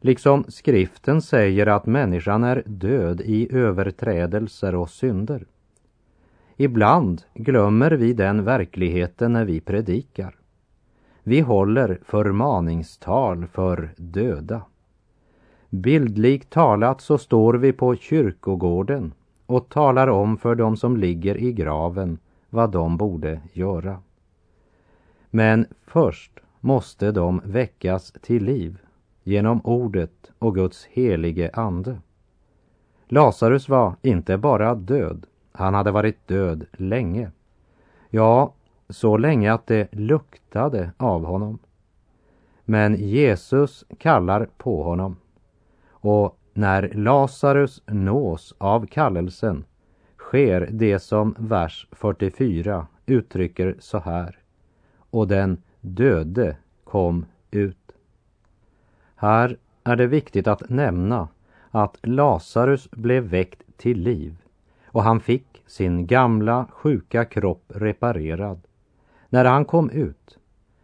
Liksom 0.00 0.44
skriften 0.48 1.22
säger 1.22 1.66
att 1.66 1.86
människan 1.86 2.44
är 2.44 2.62
död 2.66 3.20
i 3.20 3.56
överträdelser 3.56 4.74
och 4.74 4.90
synder. 4.90 5.46
Ibland 6.56 7.22
glömmer 7.34 7.90
vi 7.90 8.12
den 8.12 8.44
verkligheten 8.44 9.32
när 9.32 9.44
vi 9.44 9.60
predikar. 9.60 10.41
Vi 11.22 11.40
håller 11.40 11.98
förmaningstal 12.04 13.46
för 13.46 13.94
döda. 13.96 14.62
Bildligt 15.70 16.50
talat 16.50 17.00
så 17.00 17.18
står 17.18 17.54
vi 17.54 17.72
på 17.72 17.96
kyrkogården 17.96 19.12
och 19.46 19.68
talar 19.68 20.08
om 20.08 20.36
för 20.36 20.54
dem 20.54 20.76
som 20.76 20.96
ligger 20.96 21.36
i 21.36 21.52
graven 21.52 22.18
vad 22.50 22.70
de 22.70 22.96
borde 22.96 23.40
göra. 23.52 23.98
Men 25.30 25.66
först 25.86 26.40
måste 26.60 27.12
de 27.12 27.40
väckas 27.44 28.12
till 28.12 28.44
liv 28.44 28.78
genom 29.22 29.60
ordet 29.64 30.30
och 30.38 30.54
Guds 30.54 30.84
helige 30.84 31.50
ande. 31.52 31.98
Lazarus 33.08 33.68
var 33.68 33.96
inte 34.02 34.38
bara 34.38 34.74
död, 34.74 35.26
han 35.52 35.74
hade 35.74 35.90
varit 35.90 36.28
död 36.28 36.66
länge. 36.72 37.30
Ja, 38.10 38.52
så 38.92 39.16
länge 39.16 39.52
att 39.52 39.66
det 39.66 39.88
luktade 39.92 40.90
av 40.96 41.24
honom. 41.24 41.58
Men 42.64 42.94
Jesus 42.94 43.84
kallar 43.98 44.48
på 44.58 44.82
honom. 44.82 45.16
Och 45.90 46.38
när 46.52 46.92
Lazarus 46.94 47.82
nås 47.86 48.54
av 48.58 48.86
kallelsen 48.86 49.64
sker 50.18 50.68
det 50.70 50.98
som 50.98 51.34
vers 51.38 51.88
44 51.92 52.86
uttrycker 53.06 53.76
så 53.78 53.98
här. 53.98 54.38
Och 55.10 55.28
den 55.28 55.62
döde 55.80 56.56
kom 56.84 57.26
ut. 57.50 57.92
Här 59.14 59.56
är 59.84 59.96
det 59.96 60.06
viktigt 60.06 60.46
att 60.46 60.70
nämna 60.70 61.28
att 61.70 61.98
Lazarus 62.02 62.90
blev 62.90 63.24
väckt 63.24 63.62
till 63.76 64.00
liv 64.00 64.36
och 64.86 65.02
han 65.02 65.20
fick 65.20 65.62
sin 65.66 66.06
gamla 66.06 66.66
sjuka 66.70 67.24
kropp 67.24 67.64
reparerad. 67.68 68.60
När 69.32 69.44
han 69.44 69.64
kom 69.64 69.90
ut 69.90 70.38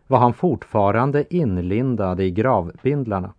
var 0.06 0.18
han 0.18 0.34
fortfarande 0.34 1.34
inlindad 1.34 2.20
i 2.20 2.30
gravbindlarna. 2.30 3.32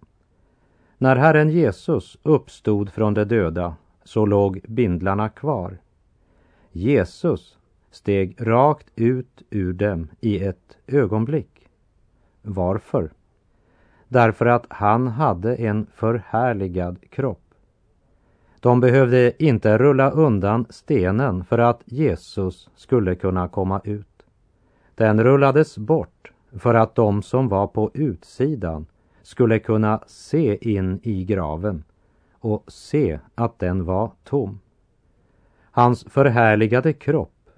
När 0.97 1.15
Herren 1.15 1.49
Jesus 1.49 2.17
uppstod 2.23 2.89
från 2.89 3.13
de 3.13 3.23
döda 3.23 3.75
så 4.03 4.25
låg 4.25 4.61
bindlarna 4.67 5.29
kvar. 5.29 5.77
Jesus 6.71 7.57
steg 7.91 8.35
rakt 8.39 8.87
ut 8.95 9.41
ur 9.49 9.73
dem 9.73 10.07
i 10.19 10.43
ett 10.43 10.77
ögonblick. 10.87 11.67
Varför? 12.41 13.11
Därför 14.07 14.45
att 14.45 14.65
han 14.69 15.07
hade 15.07 15.55
en 15.55 15.87
förhärligad 15.95 17.09
kropp. 17.09 17.53
De 18.59 18.79
behövde 18.79 19.43
inte 19.43 19.77
rulla 19.77 20.11
undan 20.11 20.65
stenen 20.69 21.45
för 21.45 21.57
att 21.57 21.81
Jesus 21.85 22.69
skulle 22.75 23.15
kunna 23.15 23.47
komma 23.47 23.81
ut. 23.83 24.08
Den 24.99 25.23
rullades 25.23 25.77
bort 25.77 26.31
för 26.51 26.73
att 26.73 26.95
de 26.95 27.21
som 27.21 27.47
var 27.47 27.67
på 27.67 27.91
utsidan 27.93 28.85
skulle 29.21 29.59
kunna 29.59 30.03
se 30.07 30.71
in 30.73 30.99
i 31.03 31.25
graven 31.25 31.83
och 32.33 32.63
se 32.67 33.19
att 33.35 33.59
den 33.59 33.85
var 33.85 34.11
tom. 34.23 34.59
Hans 35.71 36.03
förhärligade 36.03 36.93
kropp 36.93 37.49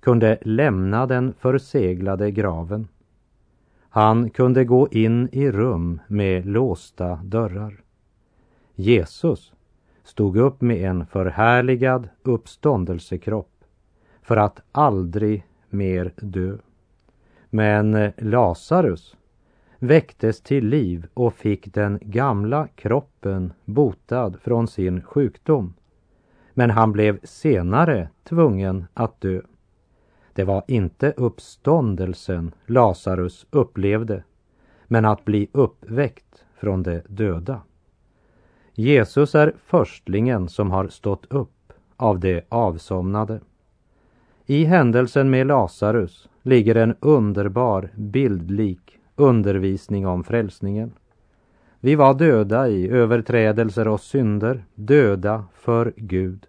kunde 0.00 0.38
lämna 0.42 1.06
den 1.06 1.34
förseglade 1.38 2.30
graven. 2.30 2.88
Han 3.88 4.30
kunde 4.30 4.64
gå 4.64 4.88
in 4.88 5.28
i 5.32 5.50
rum 5.50 6.00
med 6.08 6.46
låsta 6.46 7.14
dörrar. 7.14 7.80
Jesus 8.74 9.52
stod 10.04 10.36
upp 10.36 10.60
med 10.60 10.90
en 10.90 11.06
förhärligad 11.06 12.08
uppståndelsekropp 12.22 13.64
för 14.22 14.36
att 14.36 14.60
aldrig 14.72 15.46
mer 15.70 16.12
dö. 16.16 16.56
Men 17.56 17.94
eh, 17.94 18.12
Lazarus 18.18 19.16
väcktes 19.78 20.40
till 20.40 20.66
liv 20.68 21.06
och 21.14 21.34
fick 21.34 21.74
den 21.74 21.98
gamla 22.02 22.68
kroppen 22.74 23.52
botad 23.64 24.36
från 24.40 24.68
sin 24.68 25.02
sjukdom. 25.02 25.74
Men 26.54 26.70
han 26.70 26.92
blev 26.92 27.18
senare 27.22 28.08
tvungen 28.24 28.86
att 28.94 29.20
dö. 29.20 29.40
Det 30.32 30.44
var 30.44 30.64
inte 30.68 31.14
uppståndelsen 31.16 32.54
Lazarus 32.66 33.46
upplevde, 33.50 34.22
men 34.86 35.04
att 35.04 35.24
bli 35.24 35.48
uppväckt 35.52 36.44
från 36.54 36.82
de 36.82 37.02
döda. 37.08 37.60
Jesus 38.74 39.34
är 39.34 39.54
förstlingen 39.64 40.48
som 40.48 40.70
har 40.70 40.88
stått 40.88 41.26
upp 41.32 41.72
av 41.96 42.20
de 42.20 42.42
avsomnade. 42.48 43.40
I 44.48 44.64
händelsen 44.64 45.30
med 45.30 45.46
Lazarus 45.46 46.28
ligger 46.42 46.74
en 46.74 46.94
underbar 47.00 47.90
bildlik 47.94 48.98
undervisning 49.16 50.06
om 50.06 50.24
frälsningen. 50.24 50.92
Vi 51.80 51.94
var 51.94 52.14
döda 52.14 52.68
i 52.68 52.88
överträdelser 52.88 53.88
och 53.88 54.00
synder, 54.00 54.64
döda 54.74 55.44
för 55.54 55.92
Gud. 55.96 56.46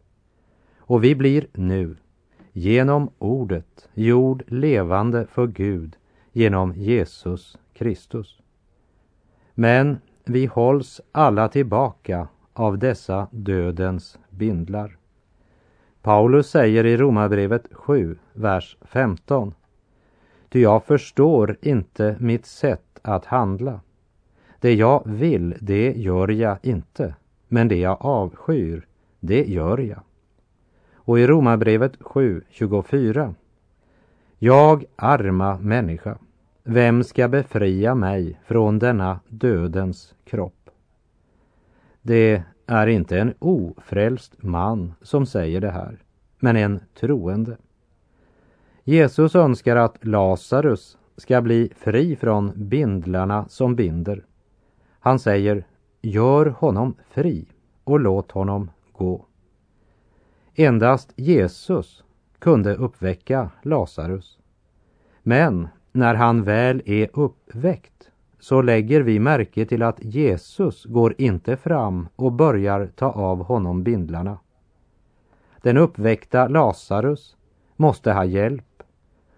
Och 0.77 1.03
vi 1.03 1.15
blir 1.15 1.47
nu, 1.53 1.95
genom 2.51 3.09
ordet, 3.17 3.89
gjord 3.93 4.43
levande 4.47 5.27
för 5.31 5.47
Gud 5.47 5.95
genom 6.31 6.73
Jesus 6.73 7.57
Kristus. 7.73 8.41
Men 9.53 9.97
vi 10.25 10.45
hålls 10.45 11.01
alla 11.11 11.47
tillbaka 11.47 12.27
av 12.53 12.77
dessa 12.77 13.27
dödens 13.31 14.19
bindlar. 14.29 14.96
Paulus 16.07 16.49
säger 16.49 16.85
i 16.85 16.97
Romarbrevet 16.97 17.67
7, 17.71 18.17
vers 18.33 18.77
15. 18.81 19.53
Ty 20.49 20.61
jag 20.61 20.83
förstår 20.83 21.57
inte 21.61 22.17
mitt 22.19 22.45
sätt 22.45 22.99
att 23.01 23.25
handla. 23.25 23.81
Det 24.59 24.73
jag 24.73 25.01
vill, 25.05 25.55
det 25.61 25.93
gör 25.97 26.27
jag 26.27 26.57
inte, 26.61 27.15
men 27.47 27.67
det 27.67 27.75
jag 27.75 27.97
avskyr, 27.99 28.87
det 29.19 29.45
gör 29.45 29.77
jag. 29.77 30.01
Och 30.95 31.19
i 31.19 31.27
Romarbrevet 31.27 31.93
7, 31.99 32.43
24. 32.49 33.35
Jag 34.39 34.85
arma 34.95 35.57
människa, 35.59 36.17
vem 36.63 37.03
ska 37.03 37.27
befria 37.27 37.95
mig 37.95 38.39
från 38.45 38.79
denna 38.79 39.19
dödens 39.27 40.15
kropp? 40.25 40.69
Det 42.01 42.43
är 42.67 42.87
inte 42.87 43.19
en 43.19 43.33
ofrälst 43.39 44.43
man 44.43 44.93
som 45.01 45.25
säger 45.25 45.61
det 45.61 45.71
här, 45.71 45.97
men 46.39 46.55
en 46.55 46.79
troende. 46.99 47.57
Jesus 48.83 49.35
önskar 49.35 49.75
att 49.75 50.05
Lazarus 50.05 50.97
ska 51.17 51.41
bli 51.41 51.71
fri 51.77 52.15
från 52.15 52.51
bindlarna 52.55 53.45
som 53.49 53.75
binder. 53.75 54.25
Han 54.99 55.19
säger, 55.19 55.65
gör 56.01 56.45
honom 56.45 56.95
fri 57.09 57.45
och 57.83 57.99
låt 57.99 58.31
honom 58.31 58.71
gå. 58.91 59.25
Endast 60.55 61.13
Jesus 61.15 62.03
kunde 62.39 62.75
uppväcka 62.75 63.51
Lazarus. 63.61 64.39
Men 65.23 65.67
när 65.91 66.15
han 66.15 66.43
väl 66.43 66.81
är 66.85 67.09
uppväckt 67.13 68.11
så 68.47 68.61
lägger 68.61 69.01
vi 69.01 69.19
märke 69.19 69.65
till 69.65 69.83
att 69.83 70.03
Jesus 70.03 70.85
går 70.85 71.15
inte 71.17 71.57
fram 71.57 72.07
och 72.15 72.31
börjar 72.31 72.91
ta 72.95 73.11
av 73.11 73.43
honom 73.43 73.83
bindlarna. 73.83 74.39
Den 75.61 75.77
uppväckta 75.77 76.47
Lazarus 76.47 77.37
måste 77.75 78.13
ha 78.13 78.25
hjälp 78.25 78.83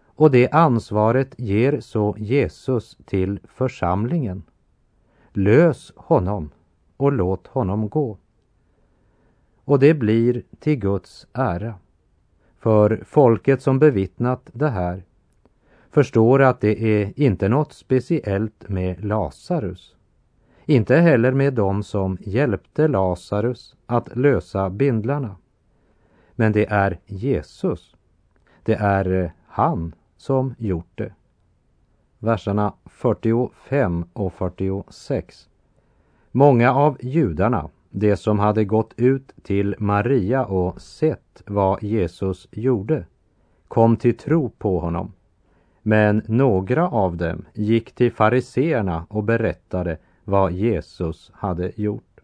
och 0.05 0.31
det 0.31 0.49
ansvaret 0.51 1.35
ger 1.37 1.79
så 1.79 2.15
Jesus 2.17 2.97
till 3.05 3.39
församlingen. 3.43 4.43
Lös 5.33 5.93
honom 5.95 6.49
och 6.97 7.11
låt 7.11 7.47
honom 7.47 7.89
gå. 7.89 8.17
Och 9.65 9.79
det 9.79 9.93
blir 9.93 10.43
till 10.59 10.75
Guds 10.75 11.27
ära. 11.33 11.73
För 12.57 13.03
folket 13.05 13.61
som 13.61 13.79
bevittnat 13.79 14.49
det 14.53 14.69
här 14.69 15.03
förstår 15.91 16.41
att 16.41 16.61
det 16.61 16.83
är 16.83 17.13
inte 17.15 17.49
något 17.49 17.73
speciellt 17.73 18.69
med 18.69 19.05
Lazarus. 19.05 19.95
Inte 20.65 20.95
heller 20.95 21.31
med 21.31 21.53
dem 21.53 21.83
som 21.83 22.17
hjälpte 22.21 22.87
Lazarus 22.87 23.75
att 23.85 24.15
lösa 24.15 24.69
bindlarna. 24.69 25.35
Men 26.35 26.51
det 26.51 26.65
är 26.65 26.99
Jesus. 27.05 27.95
Det 28.63 28.73
är 28.73 29.23
eh, 29.23 29.31
han 29.47 29.95
som 30.17 30.55
gjort 30.57 30.91
det. 30.95 31.13
Verserna 32.19 32.73
45 32.85 34.05
och 34.13 34.33
46. 34.33 35.49
Många 36.31 36.73
av 36.73 36.97
judarna, 37.01 37.69
de 37.89 38.17
som 38.17 38.39
hade 38.39 38.65
gått 38.65 38.93
ut 38.97 39.33
till 39.43 39.75
Maria 39.79 40.45
och 40.45 40.81
sett 40.81 41.43
vad 41.45 41.83
Jesus 41.83 42.47
gjorde, 42.51 43.05
kom 43.67 43.97
till 43.97 44.17
tro 44.17 44.49
på 44.49 44.79
honom 44.79 45.11
men 45.89 46.23
några 46.27 46.89
av 46.89 47.17
dem 47.17 47.45
gick 47.53 47.91
till 47.91 48.11
fariseerna 48.11 49.05
och 49.09 49.23
berättade 49.23 49.97
vad 50.23 50.51
Jesus 50.51 51.31
hade 51.33 51.71
gjort. 51.75 52.19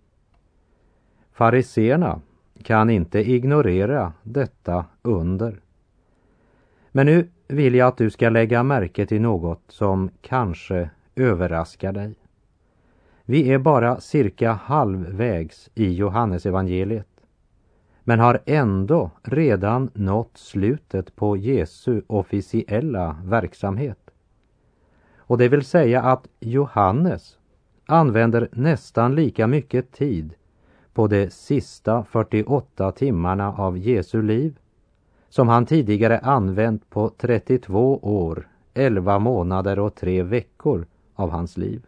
Fariseerna 1.34 2.22
kan 2.64 2.90
inte 2.90 3.32
ignorera 3.32 4.14
detta 4.24 4.86
under. 5.02 5.60
Men 6.92 7.06
nu 7.06 7.28
vill 7.48 7.76
jag 7.76 7.88
att 7.88 7.98
du 7.98 8.10
ska 8.10 8.30
lägga 8.30 8.64
märke 8.64 9.06
till 9.06 9.22
något 9.22 9.62
som 9.68 10.10
kanske 10.22 10.90
överraskar 11.16 11.92
dig. 11.92 12.16
Vi 13.24 13.52
är 13.54 13.58
bara 13.58 14.00
cirka 14.00 14.52
halvvägs 14.52 15.70
i 15.76 15.94
Johannesevangeliet 15.94 17.15
men 18.08 18.20
har 18.20 18.40
ändå 18.46 19.12
redan 19.24 19.90
nått 19.94 20.38
slutet 20.38 21.16
på 21.16 21.38
Jesu 21.38 22.02
officiella 22.08 23.18
verksamhet. 23.24 24.00
Och 25.18 25.38
det 25.38 25.50
vill 25.50 25.66
säga 25.66 26.02
att 26.02 26.28
Johannes 26.40 27.38
använder 27.86 28.50
nästan 28.52 29.16
lika 29.16 29.48
mycket 29.48 29.92
tid 29.92 30.34
på 30.94 31.08
de 31.08 31.30
sista 31.30 32.04
48 32.04 32.92
timmarna 32.92 33.54
av 33.54 33.78
Jesu 33.78 34.22
liv 34.22 34.60
som 35.30 35.48
han 35.48 35.66
tidigare 35.66 36.20
använt 36.20 36.90
på 36.90 37.12
32 37.18 38.00
år, 38.02 38.48
11 38.74 39.20
månader 39.20 39.80
och 39.80 39.96
3 39.96 40.24
veckor 40.24 40.88
av 41.16 41.30
hans 41.30 41.58
liv. 41.58 41.86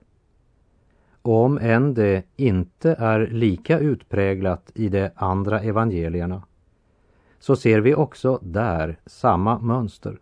Och 1.28 1.44
om 1.44 1.58
än 1.62 1.94
det 1.94 2.24
inte 2.36 2.96
är 3.00 3.28
lika 3.28 3.80
utpräglat 3.80 4.72
i 4.76 4.90
de 4.90 5.10
andra 5.16 5.62
evangelierna 5.62 6.44
så 7.40 7.56
ser 7.56 7.80
vi 7.80 7.96
också 7.96 8.40
där 8.42 9.00
samma 9.06 9.60
mönster. 9.60 10.20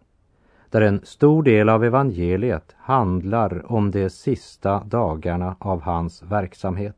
Där 0.70 0.82
en 0.82 1.02
stor 1.04 1.44
del 1.44 1.70
av 1.70 1.84
evangeliet 1.84 2.76
handlar 2.78 3.72
om 3.72 3.92
de 3.92 4.10
sista 4.10 4.84
dagarna 4.84 5.56
av 5.60 5.82
hans 5.82 6.24
verksamhet. 6.24 6.98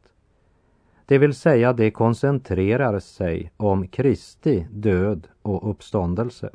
Det 1.06 1.18
vill 1.18 1.34
säga 1.34 1.74
det 1.74 1.92
koncentrerar 1.92 3.00
sig 3.00 3.52
om 3.58 3.88
Kristi 3.88 4.68
död 4.72 5.28
och 5.42 5.70
uppståndelse. 5.70 6.50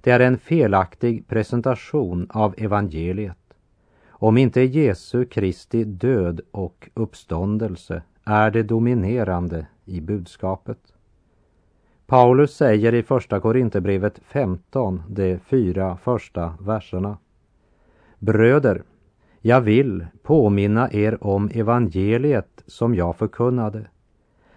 Det 0.00 0.10
är 0.10 0.20
en 0.20 0.38
felaktig 0.38 1.28
presentation 1.28 2.26
av 2.30 2.54
evangeliet 2.58 3.47
om 4.20 4.38
inte 4.38 4.60
Jesu 4.60 5.24
Kristi 5.24 5.84
död 5.84 6.40
och 6.50 6.90
uppståndelse 6.94 8.02
är 8.24 8.50
det 8.50 8.62
dominerande 8.62 9.66
i 9.84 10.00
budskapet. 10.00 10.78
Paulus 12.06 12.56
säger 12.56 12.94
i 12.94 13.02
Första 13.02 13.40
Korinthierbrevet 13.40 14.20
15, 14.24 15.02
de 15.08 15.38
fyra 15.38 15.96
första 15.96 16.54
verserna. 16.60 17.18
Bröder, 18.18 18.82
jag 19.40 19.60
vill 19.60 20.06
påminna 20.22 20.92
er 20.92 21.24
om 21.24 21.50
evangeliet 21.54 22.62
som 22.66 22.94
jag 22.94 23.16
förkunnade, 23.16 23.86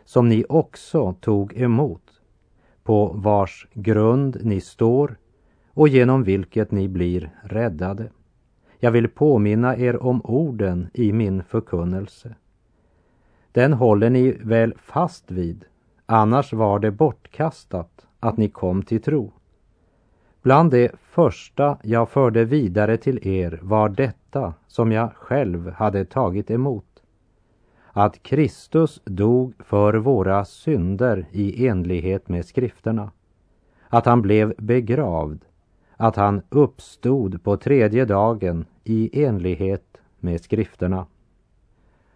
som 0.05 0.29
ni 0.29 0.45
också 0.49 1.13
tog 1.13 1.53
emot, 1.57 2.21
på 2.83 3.11
vars 3.15 3.67
grund 3.73 4.37
ni 4.43 4.61
står 4.61 5.15
och 5.73 5.87
genom 5.87 6.23
vilket 6.23 6.71
ni 6.71 6.87
blir 6.87 7.31
räddade. 7.43 8.09
Jag 8.83 8.91
vill 8.91 9.07
påminna 9.07 9.77
er 9.77 10.03
om 10.03 10.21
orden 10.23 10.89
i 10.93 11.13
min 11.13 11.43
förkunnelse. 11.43 12.35
Den 13.51 13.73
håller 13.73 14.09
ni 14.09 14.31
väl 14.31 14.73
fast 14.77 15.31
vid, 15.31 15.65
annars 16.05 16.53
var 16.53 16.79
det 16.79 16.91
bortkastat 16.91 18.05
att 18.19 18.37
ni 18.37 18.49
kom 18.49 18.83
till 18.83 19.01
tro. 19.01 19.31
Bland 20.41 20.71
det 20.71 20.91
första 21.01 21.77
jag 21.83 22.09
förde 22.09 22.45
vidare 22.45 22.97
till 22.97 23.27
er 23.27 23.59
var 23.61 23.89
detta 23.89 24.53
som 24.67 24.91
jag 24.91 25.13
själv 25.13 25.71
hade 25.71 26.05
tagit 26.05 26.51
emot. 26.51 27.03
Att 27.91 28.23
Kristus 28.23 29.01
dog 29.05 29.53
för 29.59 29.93
våra 29.93 30.45
synder 30.45 31.25
i 31.31 31.67
enlighet 31.67 32.29
med 32.29 32.45
skrifterna. 32.45 33.11
Att 33.87 34.05
han 34.05 34.21
blev 34.21 34.53
begravd 34.57 35.45
att 36.01 36.15
han 36.15 36.41
uppstod 36.49 37.43
på 37.43 37.57
tredje 37.57 38.05
dagen 38.05 38.65
i 38.83 39.23
enlighet 39.23 39.97
med 40.19 40.41
skrifterna. 40.41 41.05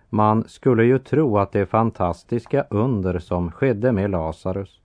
Man 0.10 0.44
skulle 0.48 0.86
ju 0.86 1.00
tro 1.00 1.38
att 1.38 1.52
det 1.52 1.66
fantastiska 1.66 2.66
under 2.70 3.20
som 3.20 3.52
skedde 3.52 3.92
med 3.92 4.12
Lazarus 4.12 4.82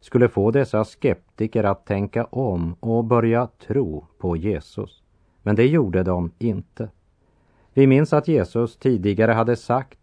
skulle 0.00 0.28
få 0.28 0.50
dessa 0.50 0.84
skeptiker 0.84 1.64
att 1.64 1.86
tänka 1.86 2.24
om 2.24 2.76
och 2.80 3.04
börja 3.04 3.48
tro 3.66 4.06
på 4.18 4.36
Jesus. 4.36 5.02
Men 5.42 5.56
det 5.56 5.66
gjorde 5.66 6.02
de 6.02 6.30
inte. 6.38 6.88
Vi 7.72 7.86
minns 7.86 8.12
att 8.12 8.28
Jesus 8.28 8.76
tidigare 8.76 9.32
hade 9.32 9.56
sagt 9.56 9.98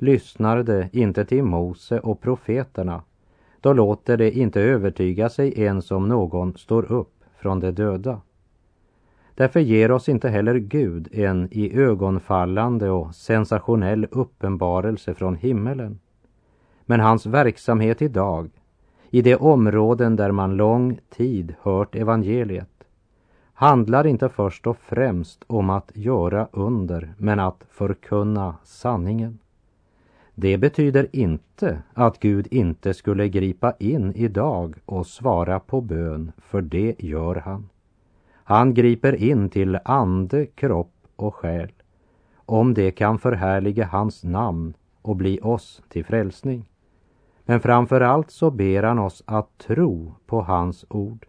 Lyssnar 0.00 0.88
inte 0.96 1.24
till 1.24 1.42
Mose 1.42 2.00
och 2.00 2.20
profeterna, 2.20 3.02
då 3.60 3.72
låter 3.72 4.16
det 4.16 4.38
inte 4.38 4.60
övertyga 4.60 5.28
sig 5.28 5.60
ens 5.60 5.90
om 5.90 6.08
någon 6.08 6.56
står 6.56 6.92
upp 6.92 7.24
från 7.36 7.60
de 7.60 7.70
döda. 7.70 8.20
Därför 9.38 9.60
ger 9.60 9.90
oss 9.90 10.08
inte 10.08 10.28
heller 10.28 10.54
Gud 10.54 11.08
en 11.12 11.48
i 11.50 11.78
ögonfallande 11.78 12.90
och 12.90 13.14
sensationell 13.14 14.06
uppenbarelse 14.10 15.14
från 15.14 15.34
himmelen. 15.34 15.98
Men 16.86 17.00
hans 17.00 17.26
verksamhet 17.26 18.02
idag, 18.02 18.50
i 19.10 19.22
de 19.22 19.36
områden 19.36 20.16
där 20.16 20.30
man 20.30 20.56
lång 20.56 20.98
tid 21.10 21.54
hört 21.60 21.94
evangeliet, 21.94 22.84
handlar 23.52 24.06
inte 24.06 24.28
först 24.28 24.66
och 24.66 24.76
främst 24.78 25.44
om 25.46 25.70
att 25.70 25.90
göra 25.94 26.48
under, 26.52 27.14
men 27.18 27.40
att 27.40 27.64
förkunna 27.68 28.54
sanningen. 28.64 29.38
Det 30.34 30.58
betyder 30.58 31.06
inte 31.12 31.82
att 31.94 32.20
Gud 32.20 32.48
inte 32.50 32.94
skulle 32.94 33.28
gripa 33.28 33.72
in 33.78 34.12
idag 34.14 34.74
och 34.84 35.06
svara 35.06 35.60
på 35.60 35.80
bön, 35.80 36.32
för 36.38 36.62
det 36.62 36.94
gör 36.98 37.34
han. 37.34 37.68
Han 38.48 38.74
griper 38.74 39.14
in 39.14 39.48
till 39.48 39.78
ande, 39.84 40.46
kropp 40.46 40.92
och 41.16 41.34
själ, 41.34 41.72
om 42.36 42.74
det 42.74 42.90
kan 42.90 43.18
förhärliga 43.18 43.86
hans 43.86 44.24
namn 44.24 44.74
och 45.02 45.16
bli 45.16 45.40
oss 45.42 45.82
till 45.88 46.04
frälsning. 46.04 46.70
Men 47.44 47.60
framför 47.60 48.00
allt 48.00 48.30
så 48.30 48.50
ber 48.50 48.82
han 48.82 48.98
oss 48.98 49.22
att 49.26 49.58
tro 49.58 50.14
på 50.26 50.42
hans 50.42 50.84
ord, 50.88 51.26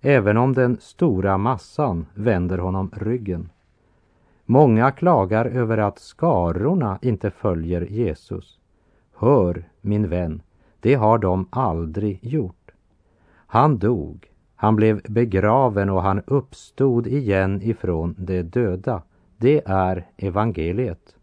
även 0.00 0.36
om 0.36 0.52
den 0.52 0.76
stora 0.80 1.38
massan 1.38 2.06
vänder 2.14 2.58
honom 2.58 2.90
ryggen. 2.96 3.50
Många 4.44 4.90
klagar 4.90 5.44
över 5.44 5.78
att 5.78 5.98
skarorna 5.98 6.98
inte 7.02 7.30
följer 7.30 7.80
Jesus. 7.80 8.58
Hör, 9.14 9.68
min 9.80 10.08
vän, 10.08 10.42
det 10.80 10.94
har 10.94 11.18
de 11.18 11.48
aldrig 11.50 12.24
gjort. 12.24 12.70
Han 13.46 13.78
dog, 13.78 14.27
han 14.60 14.76
blev 14.76 15.00
begraven 15.08 15.90
och 15.90 16.02
han 16.02 16.22
uppstod 16.26 17.06
igen 17.06 17.62
ifrån 17.62 18.14
de 18.18 18.42
döda. 18.42 19.02
Det 19.36 19.62
är 19.66 20.06
evangeliet. 20.16 21.16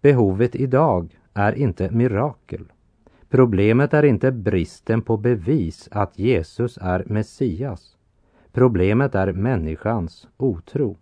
Behovet 0.00 0.56
idag 0.56 1.18
är 1.34 1.52
inte 1.52 1.90
mirakel. 1.90 2.72
Problemet 3.28 3.94
är 3.94 4.02
inte 4.02 4.32
bristen 4.32 5.02
på 5.02 5.16
bevis 5.16 5.88
att 5.92 6.18
Jesus 6.18 6.78
är 6.82 7.04
Messias. 7.06 7.96
Problemet 8.52 9.14
är 9.14 9.32
människans 9.32 10.28
otro 10.36 10.96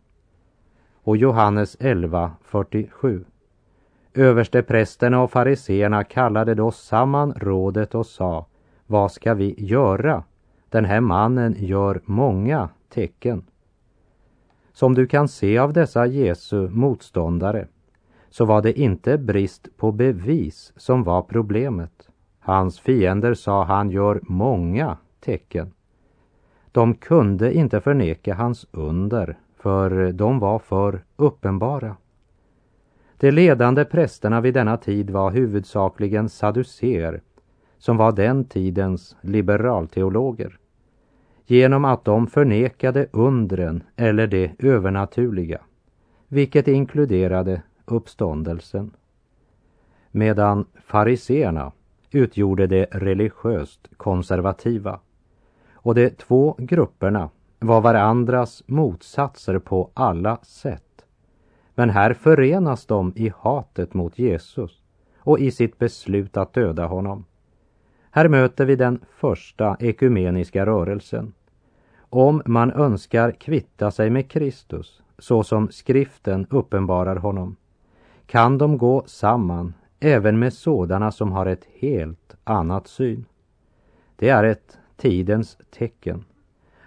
och 1.02 1.16
Johannes 1.16 1.78
11.47. 1.78 3.24
Översteprästerna 4.14 5.22
och 5.22 5.30
fariseerna 5.30 6.04
kallade 6.04 6.54
då 6.54 6.70
samman 6.70 7.32
rådet 7.36 7.94
och 7.94 8.06
sa, 8.06 8.46
vad 8.86 9.12
ska 9.12 9.34
vi 9.34 9.54
göra? 9.58 10.24
Den 10.74 10.84
här 10.84 11.00
mannen 11.00 11.56
gör 11.58 12.00
många 12.04 12.68
tecken. 12.88 13.42
Som 14.72 14.94
du 14.94 15.06
kan 15.06 15.28
se 15.28 15.58
av 15.58 15.72
dessa 15.72 16.06
Jesu 16.06 16.68
motståndare 16.68 17.66
så 18.30 18.44
var 18.44 18.62
det 18.62 18.80
inte 18.80 19.18
brist 19.18 19.68
på 19.76 19.92
bevis 19.92 20.72
som 20.76 21.04
var 21.04 21.22
problemet. 21.22 22.08
Hans 22.40 22.80
fiender 22.80 23.34
sa 23.34 23.64
han 23.64 23.90
gör 23.90 24.20
många 24.22 24.96
tecken. 25.20 25.72
De 26.72 26.94
kunde 26.94 27.54
inte 27.54 27.80
förneka 27.80 28.34
hans 28.34 28.66
under 28.70 29.38
för 29.56 30.12
de 30.12 30.38
var 30.38 30.58
för 30.58 31.04
uppenbara. 31.16 31.96
De 33.16 33.30
ledande 33.30 33.84
prästerna 33.84 34.40
vid 34.40 34.54
denna 34.54 34.76
tid 34.76 35.10
var 35.10 35.30
huvudsakligen 35.30 36.28
saduceer, 36.28 37.20
som 37.78 37.96
var 37.96 38.12
den 38.12 38.44
tidens 38.44 39.16
liberalteologer. 39.20 40.58
Genom 41.46 41.84
att 41.84 42.04
de 42.04 42.26
förnekade 42.26 43.06
undren 43.12 43.82
eller 43.96 44.26
det 44.26 44.52
övernaturliga, 44.58 45.60
vilket 46.28 46.68
inkluderade 46.68 47.62
uppståndelsen. 47.84 48.90
Medan 50.10 50.66
fariseerna 50.86 51.72
utgjorde 52.10 52.66
det 52.66 52.86
religiöst 52.90 53.88
konservativa. 53.96 55.00
Och 55.72 55.94
de 55.94 56.10
två 56.10 56.54
grupperna 56.58 57.30
var 57.58 57.80
varandras 57.80 58.62
motsatser 58.66 59.58
på 59.58 59.90
alla 59.94 60.36
sätt. 60.42 61.04
Men 61.74 61.90
här 61.90 62.14
förenas 62.14 62.86
de 62.86 63.12
i 63.16 63.32
hatet 63.38 63.94
mot 63.94 64.18
Jesus 64.18 64.82
och 65.18 65.38
i 65.38 65.50
sitt 65.50 65.78
beslut 65.78 66.36
att 66.36 66.52
döda 66.52 66.86
honom. 66.86 67.24
Här 68.16 68.28
möter 68.28 68.64
vi 68.64 68.76
den 68.76 69.00
första 69.16 69.76
ekumeniska 69.80 70.66
rörelsen. 70.66 71.32
Om 71.98 72.42
man 72.46 72.72
önskar 72.72 73.30
kvitta 73.30 73.90
sig 73.90 74.10
med 74.10 74.30
Kristus 74.30 75.02
så 75.18 75.42
som 75.44 75.70
skriften 75.70 76.46
uppenbarar 76.50 77.16
honom 77.16 77.56
kan 78.26 78.58
de 78.58 78.78
gå 78.78 79.02
samman 79.06 79.74
även 80.00 80.38
med 80.38 80.52
sådana 80.52 81.12
som 81.12 81.32
har 81.32 81.46
ett 81.46 81.66
helt 81.78 82.36
annat 82.44 82.86
syn. 82.86 83.24
Det 84.16 84.28
är 84.28 84.44
ett 84.44 84.78
tidens 84.96 85.58
tecken 85.70 86.24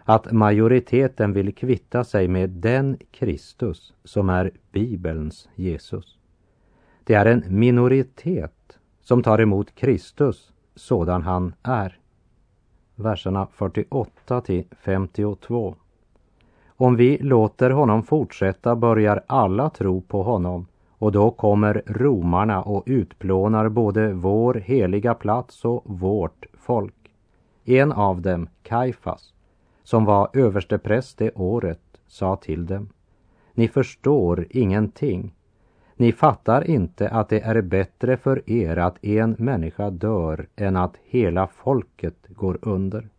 att 0.03 0.31
majoriteten 0.31 1.33
vill 1.33 1.55
kvitta 1.55 2.03
sig 2.03 2.27
med 2.27 2.49
den 2.49 2.97
Kristus 3.11 3.93
som 4.03 4.29
är 4.29 4.51
Bibelns 4.71 5.49
Jesus. 5.55 6.17
Det 7.03 7.13
är 7.13 7.25
en 7.25 7.43
minoritet 7.47 8.79
som 9.01 9.23
tar 9.23 9.41
emot 9.41 9.75
Kristus 9.75 10.53
sådan 10.77 11.21
han 11.21 11.53
är. 11.63 11.99
Verserna 12.95 13.47
48 13.51 14.41
till 14.41 14.63
52. 14.79 15.75
Om 16.67 16.95
vi 16.95 17.17
låter 17.17 17.69
honom 17.69 18.03
fortsätta 18.03 18.75
börjar 18.75 19.23
alla 19.27 19.69
tro 19.69 20.01
på 20.01 20.23
honom 20.23 20.67
och 20.97 21.11
då 21.11 21.31
kommer 21.31 21.81
romarna 21.85 22.61
och 22.61 22.83
utplånar 22.85 23.69
både 23.69 24.13
vår 24.13 24.53
heliga 24.53 25.13
plats 25.13 25.65
och 25.65 25.83
vårt 25.85 26.45
folk. 26.53 27.11
En 27.65 27.91
av 27.91 28.21
dem, 28.21 28.49
Kaifas, 28.63 29.33
som 29.83 30.05
var 30.05 30.29
överstepräst 30.33 31.17
det 31.17 31.31
året, 31.35 31.81
sa 32.07 32.35
till 32.35 32.65
dem. 32.65 32.89
Ni 33.53 33.67
förstår 33.67 34.47
ingenting. 34.49 35.33
Ni 35.99 36.11
fattar 36.11 36.69
inte 36.69 37.09
att 37.09 37.29
det 37.29 37.39
är 37.39 37.61
bättre 37.61 38.17
för 38.17 38.49
er 38.49 38.77
att 38.77 39.05
en 39.05 39.35
människa 39.39 39.89
dör 39.89 40.47
än 40.55 40.75
att 40.75 40.97
hela 41.03 41.47
folket 41.47 42.17
går 42.29 42.57
under. 42.61 43.09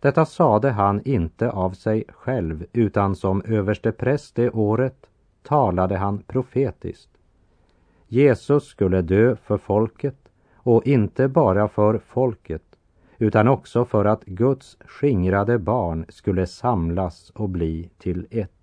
Detta 0.00 0.26
sade 0.26 0.70
han 0.70 1.00
inte 1.04 1.50
av 1.50 1.70
sig 1.70 2.04
själv 2.08 2.66
utan 2.72 3.16
som 3.16 3.42
överstepräst 3.44 4.34
det 4.34 4.50
året 4.50 5.06
talade 5.42 5.96
han 5.96 6.18
profetiskt. 6.18 7.10
Jesus 8.08 8.64
skulle 8.64 9.02
dö 9.02 9.36
för 9.36 9.58
folket 9.58 10.16
och 10.54 10.86
inte 10.86 11.28
bara 11.28 11.68
för 11.68 11.98
folket 11.98 12.62
utan 13.18 13.48
också 13.48 13.84
för 13.84 14.04
att 14.04 14.24
Guds 14.24 14.76
skingrade 14.80 15.58
barn 15.58 16.04
skulle 16.08 16.46
samlas 16.46 17.30
och 17.30 17.48
bli 17.48 17.90
till 17.98 18.26
ett. 18.30 18.59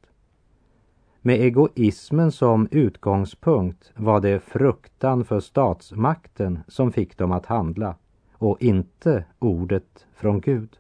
Med 1.28 1.42
egoismen 1.42 2.32
som 2.32 2.68
utgångspunkt 2.72 3.92
var 3.96 4.22
det 4.22 4.40
fruktan 4.40 5.26
för 5.26 5.40
statsmakten 5.40 6.60
som 6.68 6.92
fick 6.92 7.18
dem 7.18 7.32
att 7.32 7.46
handla 7.46 7.96
och 8.34 8.62
inte 8.62 9.26
ordet 9.40 10.06
från 10.14 10.40
Gud. 10.42 10.78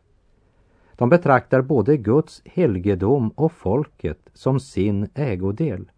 De 0.95 1.09
betraktar 1.09 1.61
både 1.61 1.97
Guds 1.97 2.41
helgedom 2.45 3.29
och 3.29 3.51
folket 3.51 4.29
som 4.33 4.59
sin 4.59 5.09
ägodel. 5.13 5.91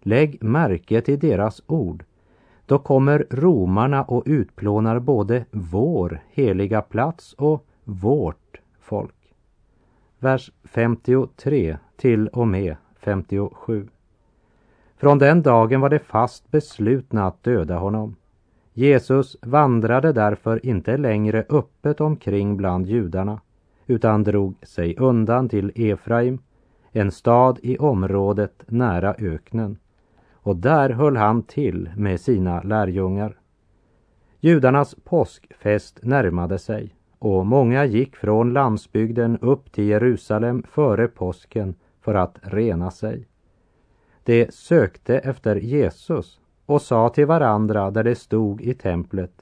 Lägg 0.00 0.42
märke 0.42 1.00
till 1.00 1.18
deras 1.18 1.62
ord. 1.66 2.04
Då 2.66 2.78
kommer 2.78 3.26
romarna 3.30 4.04
och 4.04 4.22
utplånar 4.26 4.98
både 4.98 5.44
vår 5.50 6.22
heliga 6.30 6.82
plats 6.82 7.32
och 7.32 7.66
vårt 7.84 8.60
folk. 8.80 9.34
Vers 10.18 10.52
53 10.64 11.76
till 11.96 12.28
och 12.28 12.48
med 12.48 12.76
57. 13.06 13.88
Från 14.96 15.18
den 15.18 15.42
dagen 15.42 15.80
var 15.80 15.88
det 15.88 15.98
fast 15.98 16.50
beslutna 16.50 17.26
att 17.26 17.42
döda 17.42 17.76
honom. 17.78 18.16
Jesus 18.72 19.36
vandrade 19.42 20.12
därför 20.12 20.66
inte 20.66 20.96
längre 20.96 21.44
öppet 21.48 22.00
omkring 22.00 22.56
bland 22.56 22.86
judarna 22.86 23.40
utan 23.86 24.22
drog 24.22 24.54
sig 24.62 24.96
undan 24.96 25.48
till 25.48 25.72
Efraim, 25.74 26.38
en 26.92 27.10
stad 27.10 27.58
i 27.62 27.78
området 27.78 28.62
nära 28.66 29.14
öknen. 29.18 29.78
Och 30.32 30.56
där 30.56 30.90
höll 30.90 31.16
han 31.16 31.42
till 31.42 31.90
med 31.96 32.20
sina 32.20 32.62
lärjungar. 32.62 33.38
Judarnas 34.40 34.94
påskfest 35.04 35.98
närmade 36.02 36.58
sig 36.58 36.94
och 37.18 37.46
många 37.46 37.84
gick 37.84 38.16
från 38.16 38.52
landsbygden 38.52 39.38
upp 39.38 39.72
till 39.72 39.84
Jerusalem 39.84 40.62
före 40.62 41.08
påsken 41.08 41.74
för 42.06 42.14
att 42.14 42.38
rena 42.42 42.90
sig. 42.90 43.26
De 44.24 44.46
sökte 44.50 45.18
efter 45.18 45.56
Jesus 45.56 46.40
och 46.66 46.82
sa 46.82 47.08
till 47.08 47.26
varandra 47.26 47.90
där 47.90 48.04
de 48.04 48.14
stod 48.14 48.60
i 48.60 48.74
templet. 48.74 49.32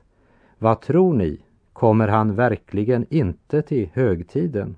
Vad 0.59 0.81
tror 0.81 1.15
ni? 1.15 1.41
Kommer 1.73 2.09
han 2.09 2.35
verkligen 2.35 3.07
inte 3.11 3.63
till 3.63 3.89
högtiden? 3.93 4.77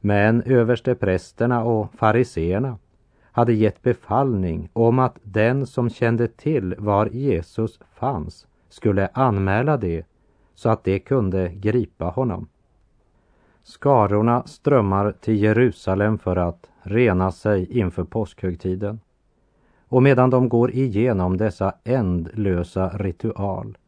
Men 0.00 0.42
översteprästerna 0.42 1.64
och 1.64 1.94
fariseerna 1.94 2.78
hade 3.22 3.52
gett 3.52 3.82
befallning 3.82 4.68
om 4.72 4.98
att 4.98 5.18
den 5.22 5.66
som 5.66 5.90
kände 5.90 6.28
till 6.28 6.74
var 6.78 7.06
Jesus 7.06 7.80
fanns 7.94 8.46
skulle 8.68 9.08
anmäla 9.12 9.76
det 9.76 10.06
så 10.54 10.68
att 10.68 10.84
de 10.84 10.98
kunde 10.98 11.48
gripa 11.48 12.04
honom. 12.04 12.48
Skarorna 13.62 14.42
strömmar 14.46 15.12
till 15.20 15.42
Jerusalem 15.42 16.18
för 16.18 16.36
att 16.36 16.70
rena 16.88 17.32
sig 17.32 17.78
inför 17.78 18.04
påskhögtiden. 18.04 19.00
Och 19.88 20.02
medan 20.02 20.30
de 20.30 20.48
går 20.48 20.70
igenom 20.70 21.36
dessa 21.36 21.74
ändlösa 21.84 22.88
ritual 22.88 23.78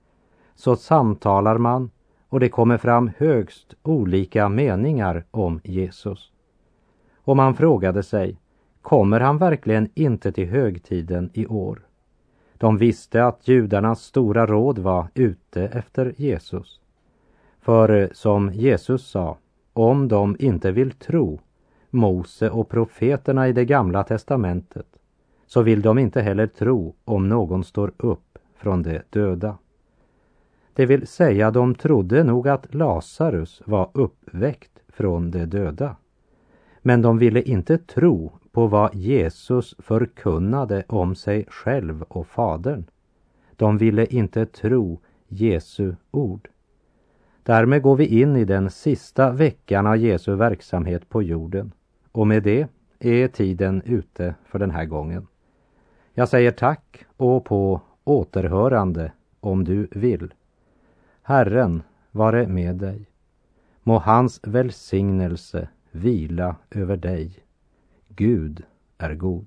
så 0.54 0.76
samtalar 0.76 1.58
man 1.58 1.90
och 2.28 2.40
det 2.40 2.48
kommer 2.48 2.78
fram 2.78 3.10
högst 3.18 3.74
olika 3.82 4.48
meningar 4.48 5.24
om 5.30 5.60
Jesus. 5.64 6.32
Och 7.24 7.36
man 7.36 7.54
frågade 7.54 8.02
sig, 8.02 8.38
kommer 8.82 9.20
han 9.20 9.38
verkligen 9.38 9.88
inte 9.94 10.32
till 10.32 10.48
högtiden 10.48 11.30
i 11.34 11.46
år? 11.46 11.86
De 12.58 12.78
visste 12.78 13.24
att 13.24 13.48
judarnas 13.48 14.02
stora 14.02 14.46
råd 14.46 14.78
var 14.78 15.08
ute 15.14 15.62
efter 15.62 16.14
Jesus. 16.16 16.80
För 17.60 18.02
eh, 18.02 18.08
som 18.12 18.52
Jesus 18.52 19.06
sa, 19.10 19.36
om 19.72 20.08
de 20.08 20.36
inte 20.38 20.72
vill 20.72 20.90
tro 20.90 21.40
Mose 21.90 22.50
och 22.50 22.68
profeterna 22.68 23.48
i 23.48 23.52
det 23.52 23.64
gamla 23.64 24.04
testamentet 24.04 24.86
så 25.46 25.62
vill 25.62 25.82
de 25.82 25.98
inte 25.98 26.20
heller 26.20 26.46
tro 26.46 26.94
om 27.04 27.28
någon 27.28 27.64
står 27.64 27.92
upp 27.96 28.38
från 28.56 28.82
de 28.82 29.00
döda. 29.10 29.58
Det 30.74 30.86
vill 30.86 31.06
säga, 31.06 31.50
de 31.50 31.74
trodde 31.74 32.24
nog 32.24 32.48
att 32.48 32.74
Lazarus 32.74 33.62
var 33.66 33.90
uppväckt 33.94 34.82
från 34.88 35.30
de 35.30 35.46
döda. 35.46 35.96
Men 36.82 37.02
de 37.02 37.18
ville 37.18 37.42
inte 37.42 37.78
tro 37.78 38.32
på 38.52 38.66
vad 38.66 38.94
Jesus 38.94 39.74
förkunnade 39.78 40.84
om 40.88 41.14
sig 41.14 41.44
själv 41.48 42.02
och 42.02 42.26
Fadern. 42.26 42.84
De 43.56 43.78
ville 43.78 44.06
inte 44.06 44.46
tro 44.46 45.00
Jesu 45.28 45.94
ord. 46.10 46.48
Därmed 47.42 47.82
går 47.82 47.96
vi 47.96 48.20
in 48.20 48.36
i 48.36 48.44
den 48.44 48.70
sista 48.70 49.30
veckan 49.30 49.86
av 49.86 49.96
Jesu 49.96 50.34
verksamhet 50.34 51.08
på 51.08 51.22
jorden. 51.22 51.72
Och 52.12 52.26
med 52.26 52.42
det 52.42 52.68
är 52.98 53.28
tiden 53.28 53.82
ute 53.84 54.34
för 54.44 54.58
den 54.58 54.70
här 54.70 54.84
gången. 54.84 55.26
Jag 56.14 56.28
säger 56.28 56.50
tack 56.50 57.04
och 57.16 57.44
på 57.44 57.80
återhörande 58.04 59.12
om 59.40 59.64
du 59.64 59.88
vill. 59.90 60.34
Herren 61.22 61.82
vare 62.10 62.46
med 62.46 62.76
dig. 62.76 63.06
Må 63.82 63.98
hans 63.98 64.40
välsignelse 64.42 65.68
vila 65.90 66.56
över 66.70 66.96
dig. 66.96 67.44
Gud 68.08 68.62
är 68.98 69.14
god. 69.14 69.46